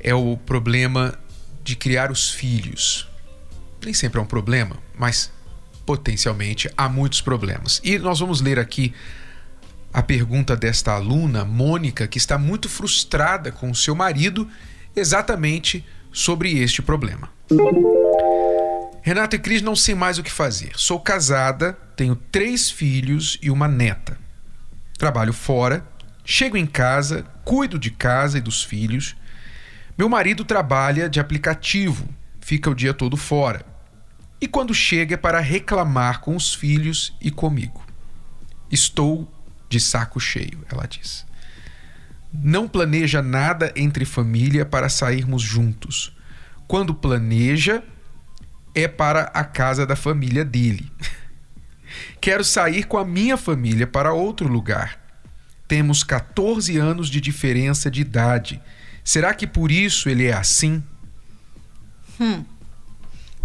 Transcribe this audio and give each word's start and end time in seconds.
é 0.00 0.14
o 0.14 0.36
problema 0.36 1.18
de 1.62 1.76
criar 1.76 2.10
os 2.10 2.30
filhos. 2.30 3.08
Nem 3.84 3.94
sempre 3.94 4.18
é 4.18 4.22
um 4.22 4.26
problema, 4.26 4.76
mas 4.98 5.32
potencialmente 5.86 6.70
há 6.76 6.88
muitos 6.88 7.20
problemas. 7.20 7.80
E 7.84 7.98
nós 7.98 8.20
vamos 8.20 8.40
ler 8.40 8.58
aqui 8.58 8.94
a 9.92 10.02
pergunta 10.02 10.56
desta 10.56 10.92
aluna, 10.92 11.44
Mônica, 11.44 12.06
que 12.06 12.18
está 12.18 12.38
muito 12.38 12.68
frustrada 12.68 13.50
com 13.50 13.70
o 13.70 13.74
seu 13.74 13.94
marido 13.94 14.48
exatamente 14.94 15.84
sobre 16.12 16.58
este 16.58 16.82
problema. 16.82 17.28
Renata 19.02 19.36
e 19.36 19.38
Cris 19.38 19.62
não 19.62 19.74
sei 19.74 19.94
mais 19.94 20.18
o 20.18 20.22
que 20.22 20.30
fazer. 20.30 20.72
Sou 20.76 21.00
casada, 21.00 21.72
tenho 21.96 22.14
três 22.14 22.70
filhos 22.70 23.38
e 23.42 23.50
uma 23.50 23.66
neta. 23.66 24.18
Trabalho 24.98 25.32
fora, 25.32 25.84
chego 26.24 26.56
em 26.56 26.66
casa, 26.66 27.24
cuido 27.44 27.78
de 27.78 27.90
casa 27.90 28.38
e 28.38 28.40
dos 28.40 28.62
filhos. 28.62 29.16
Meu 29.96 30.08
marido 30.08 30.44
trabalha 30.44 31.08
de 31.08 31.20
aplicativo, 31.20 32.08
fica 32.40 32.70
o 32.70 32.74
dia 32.74 32.94
todo 32.94 33.16
fora. 33.16 33.64
E 34.40 34.48
quando 34.48 34.74
chega 34.74 35.14
é 35.14 35.18
para 35.18 35.40
reclamar 35.40 36.20
com 36.20 36.34
os 36.34 36.54
filhos 36.54 37.14
e 37.20 37.30
comigo. 37.30 37.84
Estou 38.70 39.30
de 39.68 39.78
saco 39.78 40.18
cheio, 40.18 40.64
ela 40.70 40.86
diz. 40.86 41.26
Não 42.32 42.68
planeja 42.68 43.20
nada 43.20 43.72
entre 43.76 44.04
família 44.04 44.64
para 44.64 44.88
sairmos 44.88 45.42
juntos. 45.42 46.16
Quando 46.66 46.94
planeja, 46.94 47.82
é 48.74 48.86
para 48.86 49.22
a 49.34 49.44
casa 49.44 49.84
da 49.84 49.96
família 49.96 50.44
dele. 50.44 50.90
Quero 52.20 52.44
sair 52.44 52.84
com 52.84 52.96
a 52.96 53.04
minha 53.04 53.36
família 53.36 53.86
para 53.86 54.12
outro 54.12 54.48
lugar. 54.48 54.98
Temos 55.66 56.02
14 56.02 56.78
anos 56.78 57.08
de 57.08 57.20
diferença 57.20 57.90
de 57.90 58.00
idade. 58.00 58.62
Será 59.04 59.34
que 59.34 59.46
por 59.46 59.70
isso 59.70 60.08
ele 60.08 60.26
é 60.26 60.32
assim? 60.32 60.82
Hum. 62.20 62.44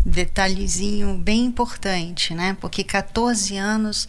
Detalhezinho 0.05 1.17
bem 1.17 1.45
importante, 1.45 2.33
né? 2.33 2.55
Porque 2.59 2.83
14 2.83 3.57
anos 3.57 4.07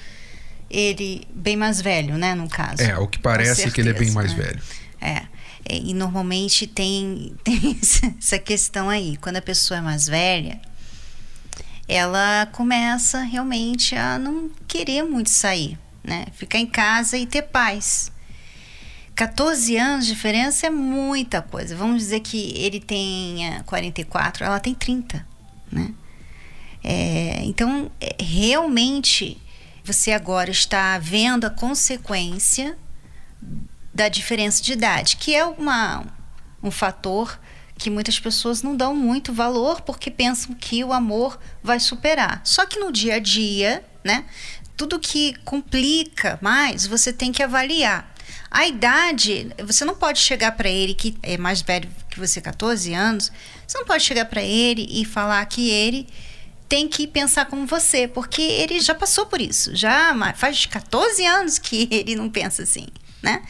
ele 0.69 1.27
bem 1.33 1.57
mais 1.57 1.81
velho, 1.81 2.19
né, 2.19 2.35
no 2.35 2.49
caso. 2.49 2.83
É, 2.83 2.99
o 2.99 3.07
que 3.07 3.19
parece 3.19 3.63
certeza, 3.63 3.75
que 3.75 3.81
ele 3.81 3.91
é 3.91 3.93
bem 3.93 4.11
mais 4.11 4.35
né? 4.35 4.43
velho. 4.43 4.63
É. 5.01 5.23
E 5.69 5.95
normalmente 5.95 6.67
tem, 6.67 7.35
tem 7.43 7.79
essa 8.21 8.39
questão 8.39 8.89
aí. 8.89 9.17
Quando 9.17 9.37
a 9.37 9.43
pessoa 9.43 9.79
é 9.79 9.81
mais 9.81 10.07
velha, 10.07 10.61
ela 11.89 12.47
começa 12.53 13.23
realmente 13.23 13.95
a 13.95 14.19
não 14.19 14.51
querer 14.67 15.03
muito 15.03 15.31
sair, 15.31 15.79
né? 16.03 16.27
Ficar 16.33 16.59
em 16.59 16.67
casa 16.67 17.17
e 17.17 17.27
ter 17.27 17.43
paz. 17.43 18.13
14 19.17 19.79
anos 19.79 20.07
de 20.07 20.13
diferença 20.13 20.67
é 20.67 20.71
muita 20.71 21.41
coisa. 21.41 21.75
Vamos 21.75 21.99
dizer 21.99 22.21
que 22.21 22.53
ele 22.55 22.79
tem 22.79 23.39
44, 23.65 24.45
ela 24.45 24.61
tem 24.61 24.75
30, 24.75 25.27
né? 25.73 25.95
É, 26.85 27.43
então, 27.43 27.91
é, 27.99 28.15
realmente, 28.23 29.41
você 29.83 30.13
agora 30.13 30.51
está 30.51 30.99
vendo 30.99 31.47
a 31.47 31.51
consequência 31.51 32.77
da 33.93 34.09
diferença 34.09 34.63
de 34.63 34.75
idade, 34.75 35.17
que 35.17 35.35
é 35.35 35.47
uma, 35.47 36.05
um 36.63 36.71
fator 36.71 37.41
que 37.79 37.89
muitas 37.89 38.21
pessoas 38.21 38.63
não 38.63 38.77
dão 38.77 38.95
muito 38.95 39.33
valor 39.33 39.81
porque 39.81 40.11
pensam 40.11 40.55
que 40.55 40.85
o 40.85 40.93
amor 40.93 41.39
vai 41.63 41.81
superar. 41.81 42.43
Só 42.45 42.67
que 42.67 42.79
no 42.79 42.93
dia 42.93 43.15
a 43.15 43.19
dia, 43.19 43.83
né, 44.05 44.27
tudo 44.77 44.99
que 44.99 45.35
complica 45.43 46.39
mais, 46.43 46.87
você 46.87 47.13
tem 47.13 47.33
que 47.33 47.43
avaliar. 47.43 48.15
A 48.51 48.67
idade, 48.67 49.51
você 49.65 49.85
não 49.85 49.95
pode 49.95 50.19
chegar 50.19 50.53
para 50.53 50.69
ele 50.69 50.95
que 50.95 51.17
é 51.23 51.37
mais 51.37 51.63
velho 51.63 51.89
que 52.09 52.19
você, 52.19 52.41
14 52.41 52.93
anos, 52.95 53.31
você 53.67 53.79
não 53.79 53.85
pode 53.85 54.05
chegar 54.05 54.25
para 54.27 54.43
ele 54.43 54.87
e 54.91 55.05
falar 55.05 55.45
que 55.47 55.69
ele 55.69 56.09
tem 56.69 56.89
que 56.89 57.07
pensar 57.07 57.47
como 57.47 57.67
você, 57.67 58.09
porque 58.09 58.43
ele 58.43 58.81
já 58.81 58.95
passou 58.95 59.27
por 59.27 59.41
isso. 59.41 59.75
Já 59.75 60.15
faz 60.35 60.67
14 60.67 61.25
anos 61.25 61.59
que 61.59 61.89
ele 61.93 62.17
não 62.17 62.31
pensa 62.31 62.63
assim, 62.63 62.87
né? 63.23 63.43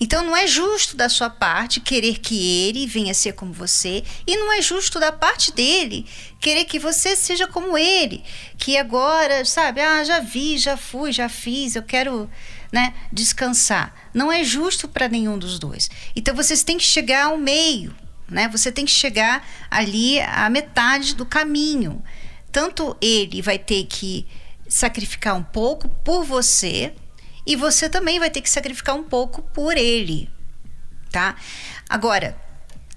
Então 0.00 0.24
não 0.24 0.36
é 0.36 0.46
justo 0.46 0.96
da 0.96 1.08
sua 1.08 1.30
parte 1.30 1.80
querer 1.80 2.18
que 2.18 2.66
ele 2.68 2.86
venha 2.86 3.14
ser 3.14 3.32
como 3.32 3.52
você 3.52 4.02
e 4.26 4.36
não 4.36 4.52
é 4.52 4.60
justo 4.60 4.98
da 4.98 5.12
parte 5.12 5.52
dele 5.52 6.06
querer 6.40 6.64
que 6.64 6.78
você 6.78 7.14
seja 7.16 7.46
como 7.46 7.78
ele, 7.78 8.22
que 8.58 8.76
agora, 8.76 9.44
sabe, 9.44 9.80
ah, 9.80 10.04
já 10.04 10.20
vi, 10.20 10.58
já 10.58 10.76
fui, 10.76 11.12
já 11.12 11.28
fiz, 11.28 11.76
eu 11.76 11.82
quero, 11.82 12.28
né, 12.74 12.92
descansar. 13.12 13.94
Não 14.12 14.32
é 14.32 14.42
justo 14.42 14.88
para 14.88 15.08
nenhum 15.08 15.38
dos 15.38 15.60
dois. 15.60 15.88
Então 16.16 16.34
vocês 16.34 16.64
têm 16.64 16.76
que 16.76 16.82
chegar 16.82 17.26
ao 17.26 17.38
meio, 17.38 17.94
né? 18.28 18.48
Você 18.48 18.72
tem 18.72 18.84
que 18.84 18.90
chegar 18.90 19.46
ali 19.70 20.20
à 20.20 20.50
metade 20.50 21.14
do 21.14 21.24
caminho. 21.24 22.02
Tanto 22.50 22.96
ele 23.00 23.40
vai 23.40 23.60
ter 23.60 23.84
que 23.84 24.26
sacrificar 24.68 25.36
um 25.36 25.42
pouco 25.44 25.88
por 25.88 26.24
você, 26.24 26.92
e 27.46 27.54
você 27.54 27.88
também 27.88 28.18
vai 28.18 28.28
ter 28.28 28.40
que 28.40 28.50
sacrificar 28.50 28.96
um 28.96 29.04
pouco 29.04 29.40
por 29.40 29.76
ele, 29.76 30.28
tá? 31.12 31.36
Agora, 31.88 32.36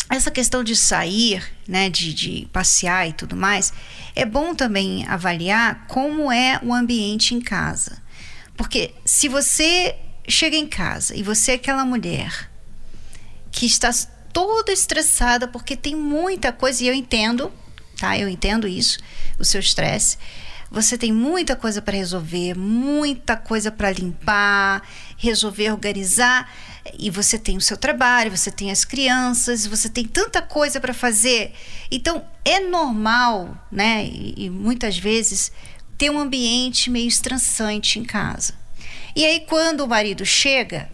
essa 0.09 0.31
questão 0.31 0.63
de 0.63 0.75
sair, 0.75 1.43
né, 1.67 1.87
de, 1.87 2.15
de 2.15 2.47
passear 2.51 3.07
e 3.07 3.13
tudo 3.13 3.35
mais, 3.35 3.71
é 4.15 4.25
bom 4.25 4.55
também 4.55 5.05
avaliar 5.07 5.85
como 5.87 6.31
é 6.31 6.59
o 6.63 6.73
ambiente 6.73 7.35
em 7.35 7.41
casa. 7.41 8.06
Porque 8.57 8.93
se 9.05 9.29
você 9.29 9.95
chega 10.27 10.57
em 10.57 10.67
casa 10.67 11.15
e 11.15 11.23
você 11.23 11.51
é 11.51 11.55
aquela 11.55 11.85
mulher 11.85 12.49
que 13.51 13.65
está 13.65 13.91
toda 14.33 14.73
estressada 14.73 15.47
porque 15.47 15.75
tem 15.75 15.95
muita 15.95 16.51
coisa, 16.51 16.83
e 16.83 16.87
eu 16.87 16.93
entendo, 16.93 17.51
tá? 17.97 18.17
Eu 18.17 18.27
entendo 18.27 18.67
isso, 18.67 18.97
o 19.39 19.45
seu 19.45 19.59
estresse. 19.59 20.17
Você 20.69 20.97
tem 20.97 21.13
muita 21.13 21.55
coisa 21.55 21.81
para 21.81 21.95
resolver, 21.95 22.53
muita 22.57 23.37
coisa 23.37 23.71
para 23.71 23.89
limpar, 23.89 24.83
resolver, 25.17 25.71
organizar. 25.71 26.51
E 26.99 27.09
você 27.09 27.39
tem 27.39 27.55
o 27.57 27.61
seu 27.61 27.77
trabalho, 27.77 28.35
você 28.35 28.51
tem 28.51 28.69
as 28.69 28.83
crianças, 28.83 29.65
você 29.65 29.87
tem 29.87 30.05
tanta 30.05 30.41
coisa 30.41 30.79
para 30.79 30.93
fazer. 30.93 31.53
Então 31.89 32.25
é 32.43 32.59
normal, 32.59 33.57
né? 33.71 34.05
E, 34.05 34.45
e 34.45 34.49
muitas 34.49 34.97
vezes 34.97 35.51
ter 35.97 36.09
um 36.09 36.19
ambiente 36.19 36.89
meio 36.89 37.07
estressante 37.07 37.99
em 37.99 38.03
casa. 38.03 38.53
E 39.15 39.25
aí, 39.25 39.39
quando 39.41 39.81
o 39.81 39.87
marido 39.87 40.25
chega, 40.25 40.89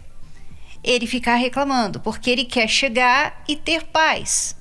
ele 0.82 1.06
fica 1.06 1.34
reclamando, 1.34 2.00
porque 2.00 2.30
ele 2.30 2.44
quer 2.44 2.68
chegar 2.68 3.44
e 3.46 3.56
ter 3.56 3.84
paz. 3.84 4.56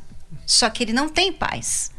Só 0.46 0.70
que 0.70 0.84
ele 0.84 0.94
não 0.94 1.08
tem 1.08 1.32
paz 1.32 1.93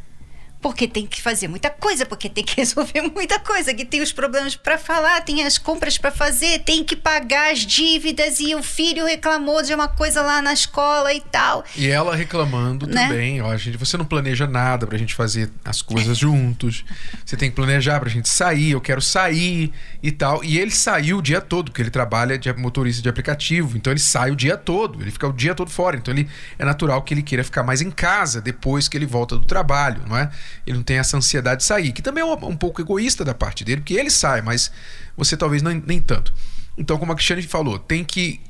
porque 0.65 0.89
tem 0.89 1.07
que 1.07 1.21
fazer 1.21 1.47
muita 1.47 1.69
coisa, 1.69 2.07
porque 2.07 2.27
tem 2.27 2.43
que 2.43 2.57
resolver 2.57 3.03
muita 3.03 3.39
coisa, 3.39 3.75
que 3.75 3.85
tem 3.85 4.01
os 4.01 4.13
problemas 4.13 4.57
para 4.57 4.79
falar, 4.79 5.21
tem 5.21 5.45
as 5.45 5.59
compras 5.59 5.99
para 5.99 6.11
fazer, 6.11 6.61
tem 6.61 6.83
que 6.83 6.97
pagar 6.97 7.53
as 7.53 7.59
dívidas 7.59 8.41
e 8.41 8.55
o 8.55 8.63
filho 8.63 9.05
reclamou 9.05 9.63
de 9.63 9.75
uma 9.75 9.89
coisa 9.89 10.23
lá 10.23 10.41
na 10.41 10.55
escola 10.55 11.13
e 11.13 11.21
tal. 11.21 11.67
E 11.77 11.87
ela 11.87 12.17
reclamando 12.17 12.87
né? 12.87 13.09
também, 13.09 13.43
ó, 13.43 13.55
gente, 13.59 13.77
você 13.77 13.99
não 13.99 14.07
planeja 14.07 14.47
nada 14.47 14.87
pra 14.87 14.97
gente 14.97 15.15
fazer 15.15 15.51
as 15.63 15.83
coisas 15.83 16.17
juntos. 16.17 16.83
Você 17.23 17.37
tem 17.37 17.51
que 17.51 17.57
planejar 17.57 18.01
pra 18.01 18.09
gente 18.09 18.31
sair, 18.31 18.71
eu 18.71 18.81
quero 18.81 19.03
sair 19.03 19.71
e 20.03 20.11
tal. 20.11 20.43
E 20.43 20.59
ele 20.59 20.71
saiu 20.71 21.19
o 21.19 21.23
dia 21.23 21.43
todo, 21.43 21.71
porque 21.71 21.83
ele 21.83 21.91
trabalha 21.91 22.39
de 22.39 22.51
motorista 22.55 23.03
de 23.03 23.09
aplicativo, 23.11 23.77
então 23.77 23.93
ele 23.93 24.01
sai 24.01 24.31
o 24.31 24.37
dia 24.37 24.57
todo, 24.57 25.03
ele 25.03 25.11
fica 25.11 25.29
o 25.29 25.33
dia 25.33 25.55
todo 25.55 25.71
fora. 25.71 25.99
Então 25.99 26.15
ele 26.15 26.27
é 26.59 26.65
natural 26.65 27.03
que 27.03 27.13
ele 27.13 27.23
queira 27.23 27.45
ficar 27.45 27.63
mais 27.63 27.83
em 27.83 27.91
casa 27.91 28.41
depois 28.41 28.89
que 28.89 28.97
ele 28.97 29.05
volta 29.05 29.37
do 29.37 29.45
trabalho, 29.45 30.01
não 30.07 30.17
é? 30.17 30.31
Ele 30.67 30.77
não 30.77 30.85
tem 30.85 30.99
essa 30.99 31.17
ansiedade 31.17 31.61
de 31.61 31.65
sair, 31.65 31.93
que 31.93 32.03
também 32.03 32.23
é 32.23 32.25
um, 32.25 32.33
um 32.49 32.57
pouco 32.57 32.81
egoísta 32.81 33.25
da 33.25 33.35
parte 33.35 33.65
dele, 33.65 33.81
porque 33.81 33.95
ele 33.95 34.11
sai, 34.11 34.43
mas 34.43 34.71
você 35.17 35.37
talvez 35.37 35.63
não, 35.63 35.73
nem 35.87 36.01
tanto. 36.01 36.33
Então, 36.77 36.99
como 36.99 37.13
a 37.13 37.15
Cristiane 37.15 37.43
falou, 37.43 37.79
tem 37.79 38.05
que 38.05 38.41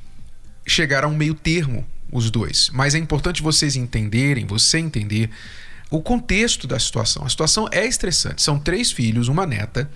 chegar 0.67 1.05
a 1.05 1.07
um 1.07 1.15
meio 1.15 1.35
termo 1.35 1.87
os 2.11 2.31
dois. 2.31 2.71
Mas 2.73 2.95
é 2.95 2.99
importante 2.99 3.43
vocês 3.43 3.77
entenderem, 3.77 4.47
você 4.47 4.79
entender 4.79 5.31
o 5.91 6.01
contexto 6.01 6.67
da 6.67 6.79
situação. 6.79 7.25
A 7.25 7.29
situação 7.29 7.69
é 7.71 7.85
estressante. 7.87 8.43
São 8.43 8.59
três 8.59 8.91
filhos, 8.91 9.29
uma 9.29 9.47
neta. 9.47 9.91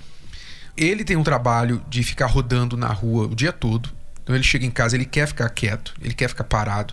Ele 0.77 1.05
tem 1.05 1.17
um 1.17 1.23
trabalho 1.23 1.83
de 1.89 2.03
ficar 2.03 2.27
rodando 2.27 2.77
na 2.77 2.89
rua 2.89 3.27
o 3.27 3.35
dia 3.35 3.53
todo. 3.53 3.91
Então 4.23 4.35
ele 4.35 4.45
chega 4.45 4.67
em 4.67 4.71
casa, 4.71 4.97
ele 4.97 5.07
quer 5.07 5.27
ficar 5.27 5.49
quieto, 5.49 5.95
ele 6.03 6.13
quer 6.13 6.29
ficar 6.29 6.45
parado. 6.45 6.93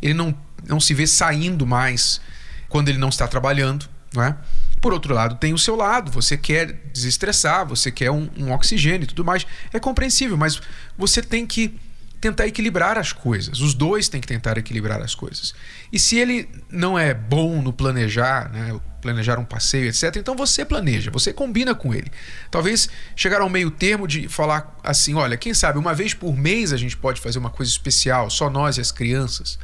Ele 0.00 0.14
não, 0.14 0.34
não 0.66 0.78
se 0.78 0.94
vê 0.94 1.06
saindo 1.06 1.66
mais 1.66 2.20
quando 2.68 2.88
ele 2.88 2.98
não 2.98 3.08
está 3.08 3.26
trabalhando, 3.26 3.88
é? 4.22 4.36
Por 4.80 4.92
outro 4.92 5.14
lado, 5.14 5.36
tem 5.36 5.52
o 5.52 5.58
seu 5.58 5.74
lado, 5.74 6.10
você 6.10 6.36
quer 6.36 6.72
desestressar, 6.92 7.66
você 7.66 7.90
quer 7.90 8.10
um, 8.10 8.28
um 8.36 8.52
oxigênio 8.52 9.04
e 9.04 9.06
tudo 9.06 9.24
mais. 9.24 9.46
É 9.72 9.80
compreensível, 9.80 10.36
mas 10.36 10.60
você 10.96 11.22
tem 11.22 11.46
que 11.46 11.78
tentar 12.20 12.46
equilibrar 12.46 12.98
as 12.98 13.12
coisas. 13.12 13.60
Os 13.60 13.74
dois 13.74 14.08
têm 14.08 14.20
que 14.20 14.26
tentar 14.26 14.58
equilibrar 14.58 15.00
as 15.00 15.14
coisas. 15.14 15.54
E 15.92 15.98
se 15.98 16.18
ele 16.18 16.48
não 16.70 16.98
é 16.98 17.14
bom 17.14 17.62
no 17.62 17.72
planejar, 17.72 18.50
né, 18.50 18.78
planejar 19.00 19.38
um 19.38 19.44
passeio, 19.44 19.88
etc., 19.88 20.16
então 20.16 20.34
você 20.34 20.64
planeja, 20.64 21.10
você 21.10 21.32
combina 21.32 21.74
com 21.74 21.94
ele. 21.94 22.10
Talvez 22.50 22.88
chegar 23.14 23.40
ao 23.40 23.48
meio 23.48 23.70
termo 23.70 24.06
de 24.06 24.28
falar 24.28 24.76
assim: 24.82 25.14
olha, 25.14 25.36
quem 25.36 25.54
sabe 25.54 25.78
uma 25.78 25.94
vez 25.94 26.14
por 26.14 26.36
mês 26.36 26.72
a 26.72 26.76
gente 26.76 26.96
pode 26.96 27.20
fazer 27.20 27.38
uma 27.38 27.50
coisa 27.50 27.70
especial, 27.70 28.28
só 28.30 28.50
nós 28.50 28.78
e 28.78 28.80
as 28.80 28.90
crianças. 28.90 29.58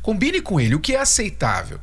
Combine 0.00 0.40
com 0.40 0.60
ele 0.60 0.74
o 0.74 0.80
que 0.80 0.94
é 0.94 1.00
aceitável. 1.00 1.80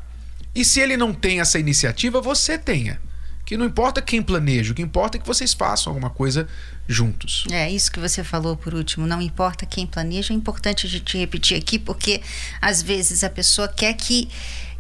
E 0.56 0.64
se 0.64 0.80
ele 0.80 0.96
não 0.96 1.14
tem 1.14 1.40
essa 1.40 1.60
iniciativa, 1.60 2.22
você 2.22 2.58
tenha. 2.58 3.00
Que 3.46 3.58
não 3.58 3.66
importa 3.66 4.02
quem 4.02 4.22
planeja, 4.22 4.72
o 4.72 4.76
que 4.76 4.82
importa 4.82 5.18
é 5.18 5.20
que 5.20 5.28
vocês 5.28 5.54
façam 5.54 5.92
alguma 5.92 6.10
coisa 6.10 6.48
juntos. 6.88 7.44
É, 7.52 7.70
isso 7.70 7.92
que 7.92 8.00
você 8.00 8.24
falou 8.24 8.56
por 8.56 8.74
último, 8.74 9.06
não 9.06 9.22
importa 9.22 9.66
quem 9.66 9.86
planeja, 9.86 10.34
é 10.34 10.38
importante 10.38 10.86
a 10.88 10.90
gente 10.90 11.18
repetir 11.18 11.58
aqui, 11.58 11.78
porque 11.78 12.22
às 12.62 12.82
vezes 12.82 13.24
a 13.24 13.30
pessoa 13.30 13.68
quer 13.68 13.94
que 13.94 14.30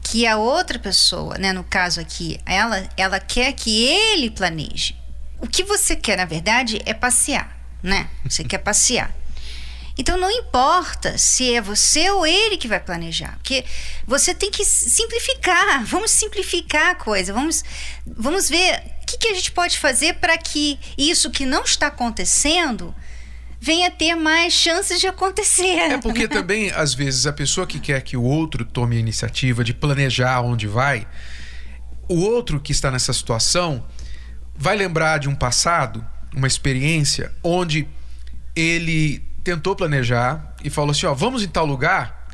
que 0.02 0.28
a 0.28 0.36
outra 0.36 0.78
pessoa, 0.78 1.38
né, 1.38 1.54
no 1.54 1.64
caso 1.64 2.02
aqui, 2.02 2.38
ela 2.46 2.90
ela 2.98 3.20
quer 3.20 3.54
que 3.54 3.84
ele 3.84 4.30
planeje. 4.30 4.96
O 5.40 5.48
que 5.48 5.64
você 5.64 5.96
quer, 5.96 6.18
na 6.18 6.26
verdade, 6.26 6.82
é 6.86 6.94
passear, 6.94 7.58
né? 7.82 8.10
Você 8.24 8.44
quer 8.44 8.60
passear. 8.60 9.14
Então 9.98 10.18
não 10.18 10.32
importa 10.32 11.18
se 11.18 11.54
é 11.54 11.62
você 11.62 12.10
ou 12.10 12.26
ele 12.26 12.58
que 12.58 12.68
vai 12.68 12.80
planejar, 12.80 13.38
porque 13.38 13.64
você 14.08 14.34
tem 14.34 14.50
que 14.50 14.66
simplificar. 14.66 15.86
Vamos 15.86 16.12
simplificar 16.12 16.92
a 16.92 16.96
coisa. 16.96 17.32
Vamos, 17.32 17.64
vamos 18.06 18.50
ver 18.50 18.82
o 19.02 19.06
que, 19.06 19.18
que 19.18 19.28
a 19.28 19.34
gente 19.34 19.52
pode 19.52 19.78
fazer 19.78 20.16
para 20.16 20.38
que 20.38 20.80
isso 20.98 21.30
que 21.30 21.46
não 21.46 21.64
está 21.64 21.88
acontecendo 21.88 22.94
venha 23.60 23.90
ter 23.90 24.14
mais 24.16 24.52
chances 24.52 25.00
de 25.00 25.08
acontecer. 25.08 25.78
É 25.78 25.98
porque 25.98 26.28
também, 26.28 26.70
às 26.72 26.94
vezes, 26.94 27.26
a 27.26 27.32
pessoa 27.32 27.66
que 27.66 27.80
quer 27.80 28.02
que 28.02 28.18
o 28.18 28.24
outro 28.24 28.66
tome 28.66 28.98
a 28.98 29.00
iniciativa 29.00 29.64
de 29.64 29.74
planejar 29.74 30.42
onde 30.42 30.68
vai, 30.68 31.08
o 32.10 32.20
outro 32.20 32.60
que 32.60 32.72
está 32.72 32.92
nessa 32.92 33.14
situação 33.14 33.86
vai 34.56 34.76
lembrar 34.76 35.20
de 35.20 35.30
um 35.30 35.36
passado, 35.36 36.06
uma 36.36 36.48
experiência, 36.48 37.32
onde 37.42 37.88
ele 38.56 39.24
tentou 39.44 39.76
planejar 39.76 40.56
e 40.64 40.70
falou 40.70 40.92
assim: 40.92 41.06
ó, 41.06 41.14
vamos 41.14 41.44
em 41.44 41.48
tal 41.48 41.66
lugar. 41.66 42.28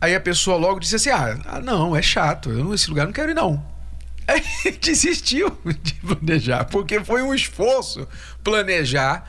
Aí 0.00 0.14
a 0.14 0.20
pessoa 0.20 0.56
logo 0.56 0.80
disse 0.80 0.96
assim: 0.96 1.10
ah, 1.10 1.38
ah 1.46 1.60
não, 1.60 1.96
é 1.96 2.02
chato, 2.02 2.50
eu 2.50 2.74
esse 2.74 2.88
lugar 2.88 3.06
não 3.06 3.12
quero 3.12 3.30
ir 3.30 3.34
não. 3.34 3.64
Aí 4.28 4.42
desistiu 4.80 5.58
de 5.82 5.94
planejar, 5.94 6.64
porque 6.66 7.02
foi 7.02 7.22
um 7.22 7.34
esforço 7.34 8.06
planejar 8.44 9.28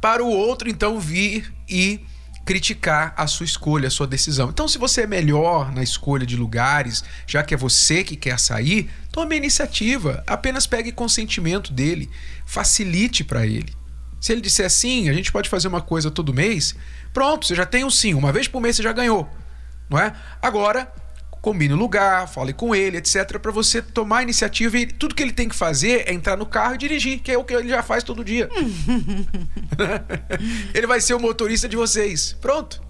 para 0.00 0.24
o 0.24 0.28
outro 0.28 0.68
então 0.68 0.98
vir 0.98 1.52
e 1.68 2.00
criticar 2.44 3.14
a 3.16 3.26
sua 3.26 3.44
escolha, 3.44 3.86
a 3.86 3.90
sua 3.90 4.06
decisão. 4.06 4.48
Então, 4.48 4.66
se 4.66 4.76
você 4.76 5.02
é 5.02 5.06
melhor 5.06 5.72
na 5.72 5.82
escolha 5.82 6.26
de 6.26 6.36
lugares, 6.36 7.04
já 7.26 7.44
que 7.44 7.54
é 7.54 7.56
você 7.56 8.02
que 8.02 8.16
quer 8.16 8.40
sair, 8.40 8.90
tome 9.12 9.34
a 9.34 9.38
iniciativa, 9.38 10.24
apenas 10.26 10.66
pegue 10.66 10.90
consentimento 10.90 11.72
dele, 11.72 12.10
facilite 12.44 13.22
para 13.22 13.46
ele. 13.46 13.72
Se 14.20 14.32
ele 14.32 14.40
disser 14.40 14.70
sim, 14.70 15.08
a 15.08 15.12
gente 15.12 15.32
pode 15.32 15.48
fazer 15.48 15.66
uma 15.66 15.80
coisa 15.80 16.10
todo 16.10 16.34
mês, 16.34 16.74
pronto, 17.12 17.46
você 17.46 17.54
já 17.54 17.64
tem 17.64 17.84
um 17.84 17.90
sim, 17.90 18.12
uma 18.14 18.30
vez 18.30 18.46
por 18.46 18.60
mês 18.60 18.76
você 18.76 18.82
já 18.82 18.92
ganhou, 18.92 19.28
não 19.88 19.98
é? 19.98 20.12
Agora, 20.42 20.92
combine 21.40 21.72
o 21.72 21.76
lugar, 21.76 22.28
fale 22.28 22.52
com 22.52 22.74
ele, 22.74 22.98
etc, 22.98 23.38
para 23.38 23.50
você 23.50 23.80
tomar 23.80 24.18
a 24.18 24.22
iniciativa 24.22 24.76
e 24.78 24.86
tudo 24.86 25.14
que 25.14 25.22
ele 25.22 25.32
tem 25.32 25.48
que 25.48 25.56
fazer 25.56 26.04
é 26.06 26.12
entrar 26.12 26.36
no 26.36 26.44
carro 26.44 26.74
e 26.74 26.78
dirigir, 26.78 27.20
que 27.20 27.32
é 27.32 27.38
o 27.38 27.44
que 27.44 27.54
ele 27.54 27.68
já 27.68 27.82
faz 27.82 28.04
todo 28.04 28.22
dia. 28.22 28.48
ele 30.74 30.86
vai 30.86 31.00
ser 31.00 31.14
o 31.14 31.20
motorista 31.20 31.68
de 31.68 31.76
vocês. 31.76 32.36
Pronto. 32.40 32.82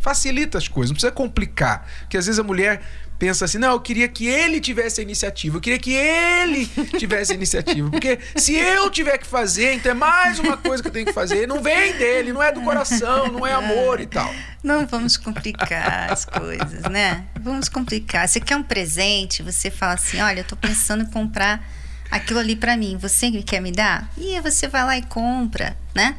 Facilita 0.00 0.58
as 0.58 0.68
coisas, 0.68 0.90
não 0.90 0.94
precisa 0.94 1.10
complicar, 1.10 1.84
porque 2.02 2.16
às 2.16 2.26
vezes 2.26 2.38
a 2.38 2.44
mulher 2.44 2.80
pensa 3.18 3.44
assim: 3.44 3.58
não, 3.58 3.72
eu 3.72 3.80
queria 3.80 4.08
que 4.08 4.26
ele 4.26 4.60
tivesse 4.60 5.00
a 5.00 5.02
iniciativa, 5.02 5.56
eu 5.56 5.60
queria 5.60 5.78
que 5.78 5.92
ele 5.92 6.66
tivesse 6.98 7.32
a 7.32 7.34
iniciativa, 7.34 7.90
porque 7.90 8.18
se 8.36 8.54
eu 8.54 8.88
tiver 8.90 9.18
que 9.18 9.26
fazer, 9.26 9.74
então 9.74 9.90
é 9.90 9.94
mais 9.94 10.38
uma 10.38 10.56
coisa 10.56 10.82
que 10.82 10.88
eu 10.88 10.92
tenho 10.92 11.06
que 11.06 11.12
fazer. 11.12 11.46
Não 11.46 11.62
vem 11.62 11.96
dele, 11.96 12.32
não 12.32 12.42
é 12.42 12.52
do 12.52 12.60
coração, 12.62 13.28
não 13.28 13.46
é 13.46 13.52
amor 13.52 14.00
e 14.00 14.06
tal. 14.06 14.32
Não 14.62 14.86
vamos 14.86 15.16
complicar 15.16 16.12
as 16.12 16.24
coisas, 16.24 16.82
né? 16.90 17.24
Vamos 17.40 17.68
complicar. 17.68 18.28
Você 18.28 18.40
quer 18.40 18.56
um 18.56 18.62
presente, 18.62 19.42
você 19.42 19.70
fala 19.70 19.94
assim: 19.94 20.20
olha, 20.20 20.40
eu 20.40 20.44
tô 20.44 20.56
pensando 20.56 21.02
em 21.02 21.10
comprar 21.10 21.66
aquilo 22.10 22.38
ali 22.38 22.56
para 22.56 22.76
mim, 22.76 22.96
você 22.96 23.30
quer 23.42 23.60
me 23.60 23.72
dar? 23.72 24.10
E 24.16 24.40
você 24.40 24.68
vai 24.68 24.84
lá 24.84 24.96
e 24.96 25.02
compra, 25.02 25.76
né? 25.94 26.16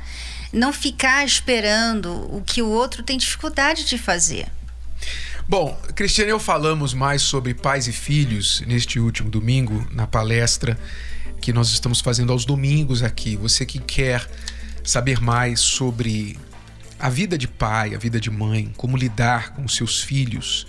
Não 0.51 0.73
ficar 0.73 1.25
esperando 1.25 2.11
o 2.35 2.41
que 2.43 2.61
o 2.61 2.67
outro 2.67 3.03
tem 3.03 3.17
dificuldade 3.17 3.85
de 3.85 3.97
fazer. 3.97 4.47
Bom, 5.49 5.75
Cristiane, 5.95 6.29
eu 6.29 6.39
falamos 6.39 6.93
mais 6.93 7.23
sobre 7.23 7.55
pais 7.55 7.87
e 7.87 7.91
filhos 7.91 8.61
neste 8.67 8.99
último 8.99 9.31
domingo 9.31 9.83
na 9.89 10.05
palestra 10.05 10.77
que 11.41 11.51
nós 11.51 11.69
estamos 11.69 12.01
fazendo 12.01 12.31
aos 12.31 12.45
domingos 12.45 13.01
aqui. 13.01 13.35
Você 13.35 13.65
que 13.65 13.79
quer 13.79 14.29
saber 14.83 15.19
mais 15.19 15.59
sobre 15.59 16.37
a 16.99 17.09
vida 17.09 17.35
de 17.35 17.47
pai, 17.47 17.95
a 17.95 17.97
vida 17.97 18.19
de 18.19 18.29
mãe, 18.29 18.71
como 18.77 18.95
lidar 18.95 19.55
com 19.55 19.67
seus 19.67 20.03
filhos 20.03 20.67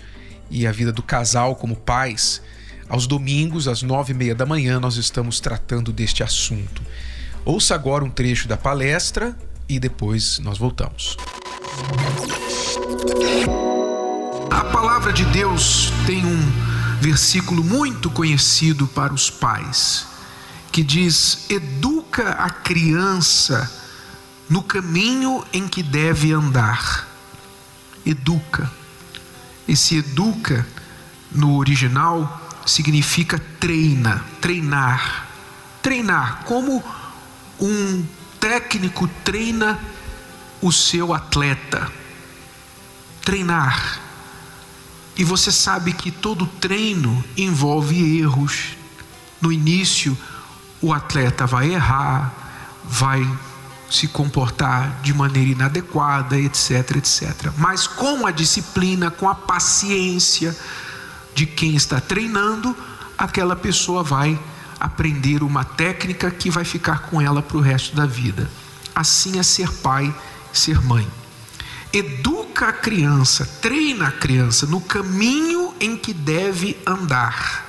e 0.49 0.65
a 0.65 0.71
vida 0.71 0.91
do 0.91 1.03
casal 1.03 1.55
como 1.55 1.75
pais, 1.75 2.41
aos 2.89 3.05
domingos, 3.05 3.67
às 3.67 3.83
nove 3.83 4.13
e 4.13 4.15
meia 4.15 4.33
da 4.33 4.47
manhã, 4.47 4.79
nós 4.79 4.95
estamos 4.95 5.39
tratando 5.39 5.93
deste 5.93 6.23
assunto. 6.23 6.81
Ouça 7.45 7.75
agora 7.75 8.03
um 8.03 8.09
trecho 8.09 8.47
da 8.47 8.57
palestra 8.57 9.37
e 9.69 9.79
depois 9.79 10.39
nós 10.39 10.57
voltamos. 10.57 11.17
A 14.51 14.65
palavra 14.65 15.13
de 15.13 15.23
Deus 15.23 15.93
tem 16.05 16.25
um 16.25 16.51
versículo 16.99 17.63
muito 17.63 18.09
conhecido 18.09 18.85
para 18.85 19.13
os 19.13 19.29
pais, 19.29 20.05
que 20.73 20.83
diz: 20.83 21.45
educa 21.49 22.31
a 22.31 22.49
criança 22.49 23.71
no 24.49 24.61
caminho 24.61 25.43
em 25.53 25.69
que 25.69 25.81
deve 25.81 26.33
andar. 26.33 27.07
Educa. 28.05 28.69
Esse 29.65 29.99
educa, 29.99 30.67
no 31.31 31.55
original, 31.55 32.41
significa 32.65 33.39
treina, 33.57 34.21
treinar. 34.41 35.29
Treinar, 35.81 36.43
como 36.43 36.83
um 37.57 38.05
técnico 38.37 39.07
treina 39.23 39.79
o 40.61 40.73
seu 40.73 41.13
atleta. 41.13 41.89
Treinar 43.23 44.00
e 45.15 45.23
você 45.23 45.51
sabe 45.51 45.93
que 45.93 46.09
todo 46.09 46.45
treino 46.45 47.23
envolve 47.37 48.19
erros. 48.19 48.75
No 49.41 49.51
início, 49.51 50.17
o 50.81 50.93
atleta 50.93 51.45
vai 51.45 51.73
errar, 51.73 52.33
vai 52.83 53.27
se 53.89 54.07
comportar 54.07 55.01
de 55.01 55.13
maneira 55.13 55.51
inadequada, 55.51 56.39
etc, 56.39 56.95
etc. 56.95 57.51
Mas 57.57 57.87
com 57.87 58.25
a 58.25 58.31
disciplina, 58.31 59.11
com 59.11 59.27
a 59.27 59.35
paciência 59.35 60.57
de 61.35 61.45
quem 61.45 61.75
está 61.75 61.99
treinando, 61.99 62.75
aquela 63.17 63.55
pessoa 63.55 64.03
vai 64.03 64.39
aprender 64.79 65.43
uma 65.43 65.63
técnica 65.63 66.31
que 66.31 66.49
vai 66.49 66.63
ficar 66.63 67.03
com 67.03 67.21
ela 67.21 67.41
para 67.41 67.57
o 67.57 67.61
resto 67.61 67.95
da 67.95 68.05
vida. 68.05 68.49
Assim 68.95 69.37
é 69.39 69.43
ser 69.43 69.69
pai, 69.69 70.13
ser 70.53 70.81
mãe 70.81 71.07
educa 71.93 72.40
a 72.67 72.73
criança, 72.73 73.45
treina 73.61 74.07
a 74.07 74.11
criança 74.11 74.65
no 74.65 74.81
caminho 74.81 75.73
em 75.79 75.95
que 75.97 76.13
deve 76.13 76.77
andar. 76.85 77.67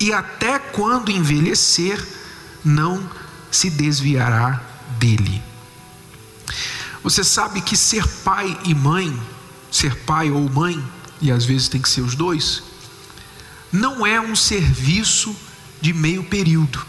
E 0.00 0.12
até 0.12 0.58
quando 0.58 1.10
envelhecer, 1.10 2.04
não 2.64 3.08
se 3.50 3.70
desviará 3.70 4.60
dele. 4.98 5.42
Você 7.02 7.22
sabe 7.24 7.60
que 7.60 7.76
ser 7.76 8.06
pai 8.24 8.58
e 8.64 8.74
mãe, 8.74 9.20
ser 9.70 9.96
pai 10.04 10.30
ou 10.30 10.48
mãe, 10.48 10.82
e 11.20 11.30
às 11.30 11.44
vezes 11.44 11.68
tem 11.68 11.80
que 11.80 11.88
ser 11.88 12.00
os 12.00 12.14
dois, 12.14 12.62
não 13.72 14.06
é 14.06 14.20
um 14.20 14.36
serviço 14.36 15.34
de 15.80 15.92
meio 15.92 16.24
período. 16.24 16.84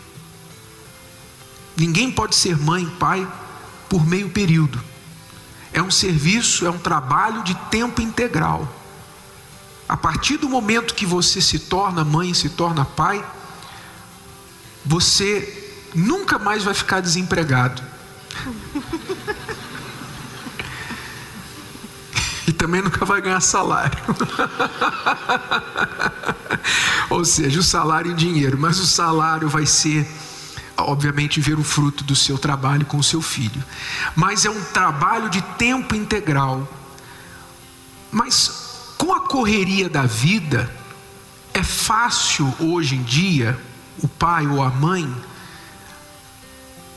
Ninguém 1.76 2.12
pode 2.12 2.36
ser 2.36 2.58
mãe 2.58 2.84
e 2.84 2.92
pai 2.92 3.28
por 3.90 4.06
meio 4.06 4.30
período 4.30 4.93
é 5.74 5.82
um 5.82 5.92
serviço, 5.92 6.66
é 6.66 6.70
um 6.70 6.78
trabalho 6.78 7.44
de 7.44 7.54
tempo 7.70 8.02
integral. 8.02 8.74
A 9.90 9.98
partir 9.98 10.38
do 10.38 10.48
momento 10.48 10.94
que 10.94 11.06
você 11.06 11.42
se 11.42 11.60
torna 11.60 12.06
mãe, 12.06 12.34
se 12.34 12.48
torna 12.50 12.86
pai, 12.86 13.22
você 14.86 15.82
nunca 15.94 16.40
mais 16.40 16.64
vai 16.64 16.74
ficar 16.74 17.02
desempregado. 17.02 17.84
e 22.48 22.54
também 22.54 22.82
nunca 22.82 23.06
vai 23.06 23.22
ganhar 23.22 23.42
salário. 23.42 23.98
Ou 27.10 27.26
seja, 27.26 27.60
o 27.60 27.64
salário 27.64 28.12
em 28.12 28.16
dinheiro, 28.16 28.58
mas 28.58 28.80
o 28.80 28.86
salário 28.86 29.50
vai 29.50 29.66
ser 29.66 30.08
obviamente 30.78 31.40
ver 31.40 31.58
o 31.58 31.64
fruto 31.64 32.04
do 32.04 32.16
seu 32.16 32.38
trabalho 32.38 32.86
com 32.86 32.98
o 32.98 33.04
seu 33.04 33.22
filho. 33.22 33.64
Mas 34.16 34.46
é 34.46 34.50
um 34.50 34.64
trabalho 34.66 35.30
de 35.30 35.42
tempo 35.42 35.96
integral. 35.96 36.68
Mas 38.12 38.96
com 38.98 39.14
a 39.14 39.22
correria 39.22 39.90
da 39.90 40.04
vida, 40.04 40.72
é 41.54 41.64
fácil 41.64 42.54
hoje 42.60 42.96
em 42.96 43.04
dia 43.04 43.60
o 44.02 44.08
pai 44.08 44.48
ou 44.48 44.62
a 44.64 44.70
mãe 44.70 45.14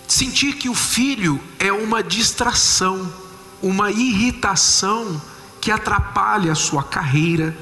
sentir 0.07 0.55
que 0.55 0.69
o 0.69 0.75
filho 0.75 1.41
é 1.59 1.73
uma 1.73 2.03
distração, 2.03 3.13
uma 3.61 3.91
irritação 3.91 5.21
que 5.61 5.71
atrapalha 5.71 6.53
a 6.53 6.55
sua 6.55 6.83
carreira, 6.83 7.57